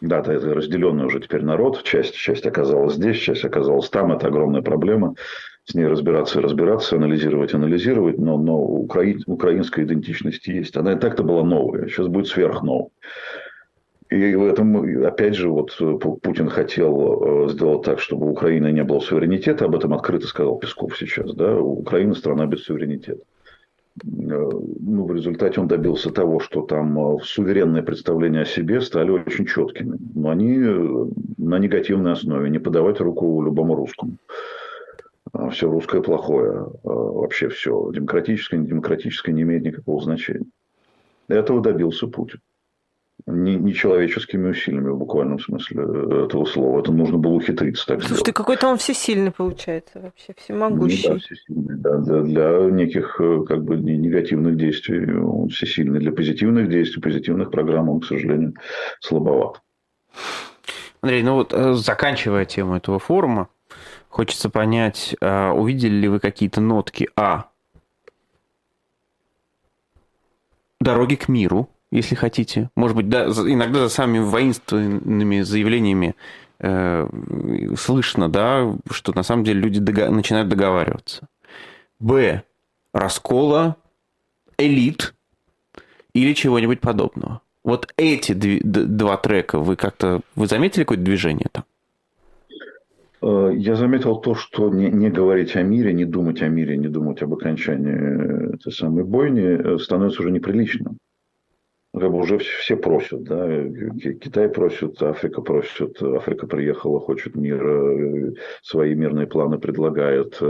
Да, 0.01 0.21
это 0.21 0.55
разделенный 0.55 1.07
уже 1.07 1.21
теперь 1.21 1.43
народ, 1.43 1.83
часть, 1.83 2.15
часть 2.15 2.47
оказалась 2.47 2.95
здесь, 2.95 3.19
часть 3.19 3.45
оказалась 3.45 3.89
там, 3.89 4.13
это 4.13 4.27
огромная 4.27 4.63
проблема 4.63 5.15
с 5.65 5.75
ней 5.75 5.87
разбираться 5.87 6.41
разбираться, 6.41 6.97
анализировать, 6.97 7.55
анализировать, 7.55 8.19
но, 8.19 8.37
но 8.39 8.59
украин, 8.59 9.23
украинская 9.27 9.85
идентичность 9.85 10.47
есть. 10.47 10.77
Она 10.77 10.93
и 10.93 10.99
так-то 10.99 11.23
была 11.23 11.43
новая, 11.43 11.89
сейчас 11.89 12.09
будет 12.09 12.27
сверхновой. 12.27 12.89
И 14.11 14.35
в 14.37 14.45
этом, 14.45 15.05
опять 15.07 15.35
же, 15.35 15.49
вот 15.49 15.77
Путин 16.23 16.49
хотел 16.49 17.47
э, 17.47 17.49
сделать 17.51 17.83
так, 17.83 17.99
чтобы 17.99 18.27
у 18.27 18.31
Украины 18.31 18.71
не 18.71 18.85
было 18.85 19.01
суверенитета, 19.01 19.65
об 19.65 19.75
этом 19.75 19.95
открыто 19.95 20.27
сказал 20.27 20.59
Песков 20.59 20.97
сейчас, 20.97 21.35
да, 21.35 21.59
Украина 21.59 22.15
страна 22.15 22.47
без 22.47 22.63
суверенитета. 22.65 23.23
Э, 24.05 24.07
ну, 24.07 25.07
в 25.07 25.15
результате 25.15 25.61
он 25.61 25.69
добился 25.69 26.11
того, 26.11 26.39
что 26.39 26.63
там 26.63 27.17
э, 27.17 27.19
суверенные 27.25 27.83
представления 27.83 28.43
о 28.43 28.47
себе 28.47 28.83
стали 28.83 29.11
очень 29.11 29.47
четкими. 29.47 29.99
Но 30.15 30.29
они 30.29 30.59
на 31.39 31.59
негативной 31.59 32.13
основе, 32.13 32.51
не 32.51 32.59
подавать 32.59 33.01
руку 33.01 33.43
любому 33.43 33.75
русскому. 33.75 34.19
Все 35.51 35.69
русское 35.69 36.01
плохое, 36.01 36.67
а, 36.85 36.89
вообще 36.89 37.49
все 37.49 37.91
демократическое, 37.93 38.59
недемократическое 38.59 39.35
не 39.35 39.43
имеет 39.43 39.65
никакого 39.65 40.01
значения. 40.03 40.47
Этого 41.29 41.61
добился 41.61 42.07
Путин. 42.07 42.41
Не, 43.27 43.57
не 43.57 43.73
человеческими 43.73 44.51
усилиями 44.51 44.91
в 44.91 44.99
буквальном 44.99 45.39
смысле 45.39 45.83
э, 45.83 46.25
этого 46.27 46.45
слова. 46.45 46.81
Это 46.81 46.93
нужно 46.93 47.17
было 47.17 47.33
ухитриться 47.33 47.87
так 47.87 48.03
Слушай, 48.03 48.25
ты 48.25 48.33
какой-то 48.33 48.69
он 48.69 48.77
всесильный 48.77 49.31
получается 49.31 50.01
вообще, 50.01 50.35
всемогущий. 50.37 51.09
Ну, 51.09 51.15
да, 51.15 51.21
всесильный, 51.21 51.77
да. 51.79 51.99
Для, 51.99 52.21
для 52.23 52.71
неких 52.71 53.19
э, 53.21 53.45
как 53.49 53.65
бы 53.65 53.77
негативных 53.77 54.57
действий 54.57 55.17
он 55.17 55.49
всесильный. 55.49 56.01
Для 56.01 56.13
позитивных 56.13 56.69
действий, 56.69 57.01
позитивных 57.01 57.51
программ 57.51 57.89
он, 57.89 58.01
к 58.01 58.05
сожалению, 58.05 58.55
слабоват. 59.01 59.63
Андрей, 61.01 61.23
ну 61.23 61.35
вот 61.35 61.55
э, 61.55 61.75
заканчивая 61.75 62.45
тему 62.45 62.77
этого 62.77 62.99
форума, 62.99 63.49
Хочется 64.15 64.49
понять, 64.49 65.17
а, 65.21 65.51
увидели 65.51 65.93
ли 65.93 66.07
вы 66.07 66.21
какие-то 66.21 66.61
нотки 66.61 67.09
А. 67.17 67.47
Дороги 70.81 71.17
к 71.17 71.27
миру, 71.27 71.69
если 71.91 72.15
хотите. 72.15 72.71
Может 72.77 72.97
быть, 72.97 73.09
да, 73.09 73.25
иногда 73.25 73.81
за 73.81 73.89
самыми 73.89 74.21
воинственными 74.21 75.41
заявлениями 75.41 76.15
э, 76.61 77.09
слышно, 77.77 78.29
да, 78.29 78.77
что 78.89 79.13
на 79.17 79.25
самом 79.25 79.43
деле 79.43 79.63
люди 79.63 79.81
дого- 79.81 80.11
начинают 80.11 80.49
договариваться. 80.49 81.27
Б. 81.99 82.45
Раскола 82.93 83.75
элит 84.59 85.13
или 86.13 86.35
чего-нибудь 86.35 86.81
подобного. 86.81 87.41
Вот 87.65 87.93
эти 87.97 88.33
два 88.33 89.17
трека 89.17 89.59
вы 89.59 89.75
как-то... 89.75 90.21
Вы 90.37 90.47
заметили 90.47 90.85
какое-то 90.85 91.03
движение 91.03 91.49
там? 91.51 91.65
Э, 93.25 93.53
я 93.57 93.75
заметил 93.75 94.17
то, 94.17 94.35
что 94.35 94.69
не, 94.69 94.91
не 94.91 95.11
говорить 95.11 95.57
о 95.57 95.63
мире, 95.63 95.93
не 95.95 96.05
думать 96.05 96.43
о 96.43 96.49
мире, 96.49 96.77
не 96.77 96.89
думать 96.89 97.23
об 97.23 97.33
окончании 97.33 98.55
этой 98.55 98.73
самой 98.73 99.05
бойни 99.05 99.75
э, 99.75 99.79
становится 99.79 100.21
уже 100.21 100.31
неприличным. 100.31 100.99
Как 101.95 102.11
бы 102.11 102.19
уже 102.19 102.39
все 102.39 102.77
просят, 102.77 103.23
да, 103.23 103.47
Китай 104.21 104.49
просит, 104.49 105.01
Африка 105.01 105.41
просит, 105.43 106.03
Африка 106.03 106.49
приехала, 106.49 106.99
хочет 106.99 107.37
мира, 107.37 108.35
свои 108.63 108.97
мирные 108.97 109.29
планы 109.29 109.59
предлагает. 109.59 110.41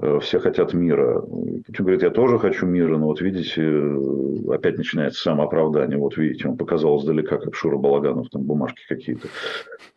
Э, 0.00 0.20
все 0.20 0.38
хотят 0.38 0.74
мира. 0.74 1.20
Путин 1.20 1.84
говорит, 1.84 2.02
я 2.02 2.10
тоже 2.10 2.38
хочу 2.38 2.66
мира, 2.66 2.96
но 2.96 3.06
вот 3.06 3.20
видите, 3.20 3.62
э, 3.62 4.54
опять 4.54 4.78
начинается 4.78 5.22
самооправдание. 5.22 5.98
Вот 5.98 6.16
видите, 6.16 6.48
он 6.48 6.56
показал 6.56 6.98
издалека, 6.98 7.38
как 7.38 7.54
Шура 7.54 7.76
Балаганов, 7.76 8.30
там 8.30 8.42
бумажки 8.42 8.82
какие-то. 8.88 9.28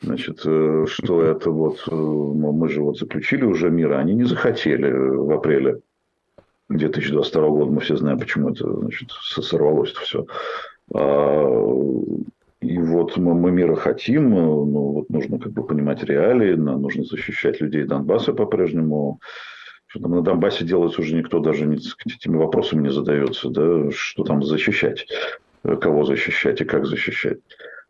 Значит, 0.01 0.41
э, 0.45 0.85
что 0.87 1.23
это 1.23 1.51
вот, 1.51 1.85
мы 1.87 2.69
же 2.69 2.81
вот 2.81 2.97
заключили 2.97 3.45
уже 3.45 3.69
мир, 3.69 3.93
а 3.93 3.99
они 3.99 4.15
не 4.15 4.23
захотели 4.23 4.91
в 4.91 5.31
апреле 5.31 5.81
2022 6.69 7.49
года. 7.49 7.71
Мы 7.71 7.81
все 7.81 7.95
знаем, 7.95 8.17
почему 8.17 8.49
это 8.49 8.73
значит, 8.73 9.11
сорвалось 9.11 9.91
все. 9.91 10.25
А, 10.95 11.47
и 12.61 12.77
вот 12.79 13.17
мы, 13.17 13.35
мы 13.35 13.51
мира 13.51 13.75
хотим, 13.75 14.31
но 14.31 14.63
вот 14.63 15.09
нужно 15.09 15.37
как 15.37 15.51
бы 15.51 15.63
понимать 15.63 16.03
реалии, 16.03 16.55
нужно 16.55 17.03
защищать 17.03 17.61
людей 17.61 17.83
Донбасса 17.83 18.33
по-прежнему. 18.33 19.19
Что 19.91 19.99
там 19.99 20.11
на 20.11 20.21
Донбассе 20.21 20.63
делается, 20.63 21.01
уже 21.01 21.15
никто 21.15 21.39
даже 21.39 21.65
не, 21.65 21.75
этими 21.75 22.37
вопросами 22.37 22.83
не 22.83 22.93
задается, 22.93 23.49
да, 23.49 23.91
что 23.91 24.23
там 24.23 24.41
защищать, 24.41 25.05
э, 25.63 25.75
кого 25.75 26.05
защищать 26.05 26.61
и 26.61 26.63
как 26.63 26.85
защищать. 26.85 27.39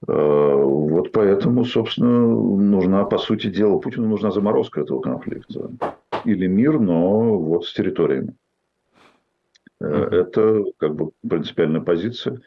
Э, 0.08 0.12
вот 0.12 1.12
поэтому, 1.12 1.64
собственно, 1.64 2.28
нужна, 2.28 3.04
по 3.04 3.20
сути 3.20 3.52
дела, 3.52 3.78
Путину 3.78 4.08
нужна 4.08 4.32
заморозка 4.32 4.82
этого 4.82 5.00
конфликта. 5.00 5.70
Или 6.26 6.48
мир, 6.48 6.80
но 6.80 7.38
вот 7.38 7.68
с 7.68 7.74
территориями. 7.74 8.34
Э, 9.80 10.08
это 10.12 10.64
как 10.78 10.96
бы 10.96 11.12
принципиальная 11.22 11.82
позиция, 11.82 12.42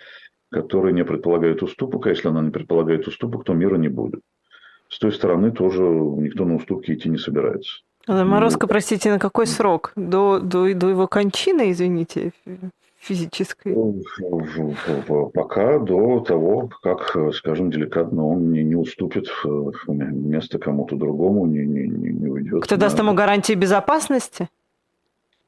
которая 0.51 0.93
не 0.93 1.05
предполагает 1.05 1.63
уступок, 1.63 2.09
а 2.09 2.11
если 2.11 2.27
она 2.27 2.43
не 2.43 2.51
предполагает 2.51 3.07
уступок, 3.07 3.45
то 3.45 3.53
мира 3.53 3.77
не 3.77 3.89
будет. 3.89 4.21
С 4.89 4.99
той 4.99 5.13
стороны 5.13 5.53
тоже 5.53 5.81
никто 5.85 6.45
на 6.45 6.57
уступки 6.57 6.91
идти 6.91 7.09
не 7.09 7.19
собирается. 7.19 7.85
Заморозка, 8.07 8.67
простите, 8.67 9.11
на 9.11 9.19
какой 9.19 9.47
срок? 9.47 9.93
До, 9.97 10.39
до, 10.39 10.73
до 10.75 10.89
его 10.89 11.07
кончины, 11.07 11.73
извините, 11.73 12.33
физической? 13.01 13.75
Пока 15.33 15.79
до 15.79 16.21
того, 16.21 16.71
как, 16.83 17.17
скажем, 17.35 17.71
деликатно 17.71 18.27
он 18.27 18.53
не, 18.53 18.63
не 18.63 18.77
уступит 18.77 19.27
место 19.87 20.59
кому-то 20.59 20.97
другому, 20.97 21.47
не, 21.47 21.65
не, 21.65 21.87
не 21.87 22.29
уйдет. 22.29 22.63
Кто 22.65 22.75
на... 22.77 22.81
даст 22.81 22.99
ему 22.99 23.15
гарантии 23.15 23.55
безопасности? 23.55 24.49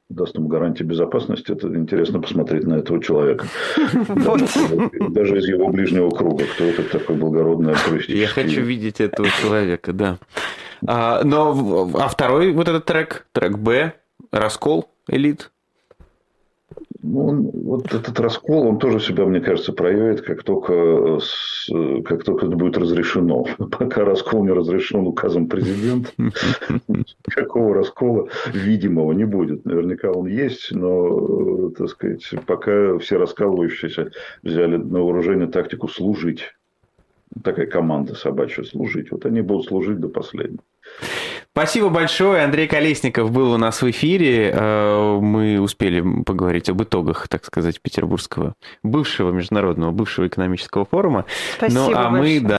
даст 0.09 0.35
ему 0.37 0.47
гарантии 0.47 0.83
безопасности, 0.83 1.51
это 1.51 1.67
интересно 1.67 2.21
посмотреть 2.21 2.65
на 2.65 2.75
этого 2.75 3.03
человека. 3.03 3.45
Даже 5.09 5.37
из 5.37 5.47
его 5.47 5.67
ближнего 5.69 6.09
круга. 6.09 6.45
Кто 6.45 6.63
это 6.63 6.83
такой 6.83 7.17
благородный 7.17 7.73
альтруистический... 7.73 8.21
Я 8.21 8.27
хочу 8.27 8.61
видеть 8.61 9.01
этого 9.01 9.27
человека, 9.41 9.91
да. 9.91 10.17
А, 10.85 11.23
но, 11.23 11.89
а 11.95 12.07
второй 12.07 12.53
вот 12.53 12.67
этот 12.67 12.85
трек, 12.85 13.27
трек 13.31 13.57
Б, 13.57 13.93
Раскол, 14.31 14.89
Элит? 15.07 15.51
Ну, 17.01 17.51
вот 17.53 17.93
этот 17.93 18.19
раскол, 18.19 18.67
он 18.67 18.79
тоже 18.79 18.99
себя, 18.99 19.25
мне 19.25 19.39
кажется, 19.39 19.71
проявит, 19.71 20.21
как 20.21 20.43
только, 20.43 21.19
с, 21.21 21.69
как 22.03 22.23
только 22.23 22.47
это 22.47 22.55
будет 22.55 22.77
разрешено. 22.77 23.45
Пока 23.57 24.03
раскол 24.03 24.43
не 24.43 24.51
разрешен 24.51 25.05
указом 25.07 25.47
президента, 25.47 26.09
никакого 26.87 27.75
раскола 27.75 28.27
видимого 28.51 29.11
не 29.13 29.25
будет. 29.25 29.63
Наверняка 29.65 30.11
он 30.11 30.27
есть, 30.27 30.71
но, 30.71 31.69
так 31.69 31.89
сказать, 31.89 32.29
пока 32.45 32.97
все 32.97 33.17
раскалывающиеся 33.17 34.11
взяли 34.43 34.77
на 34.77 35.01
вооружение 35.01 35.47
тактику 35.47 35.87
служить. 35.87 36.53
Такая 37.43 37.67
команда 37.67 38.15
собачья 38.15 38.63
служить. 38.63 39.11
Вот 39.11 39.25
они 39.25 39.41
будут 39.41 39.67
служить 39.67 39.99
до 39.99 40.09
последнего. 40.09 40.63
Спасибо 41.57 41.89
большое. 41.89 42.43
Андрей 42.43 42.67
Колесников 42.67 43.31
был 43.31 43.51
у 43.51 43.57
нас 43.57 43.81
в 43.81 43.89
эфире. 43.89 44.51
Э, 44.53 45.17
мы 45.19 45.59
успели 45.59 46.03
поговорить 46.23 46.69
об 46.69 46.83
итогах, 46.83 47.27
так 47.27 47.45
сказать, 47.45 47.81
Петербургского 47.81 48.53
бывшего 48.83 49.31
международного, 49.31 49.89
бывшего 49.89 50.27
экономического 50.27 50.85
форума. 50.85 51.25
Спасибо 51.57 51.79
ну, 51.79 51.91
а 51.95 52.11
большое. 52.11 52.41
мы, 52.41 52.47
да, 52.47 52.55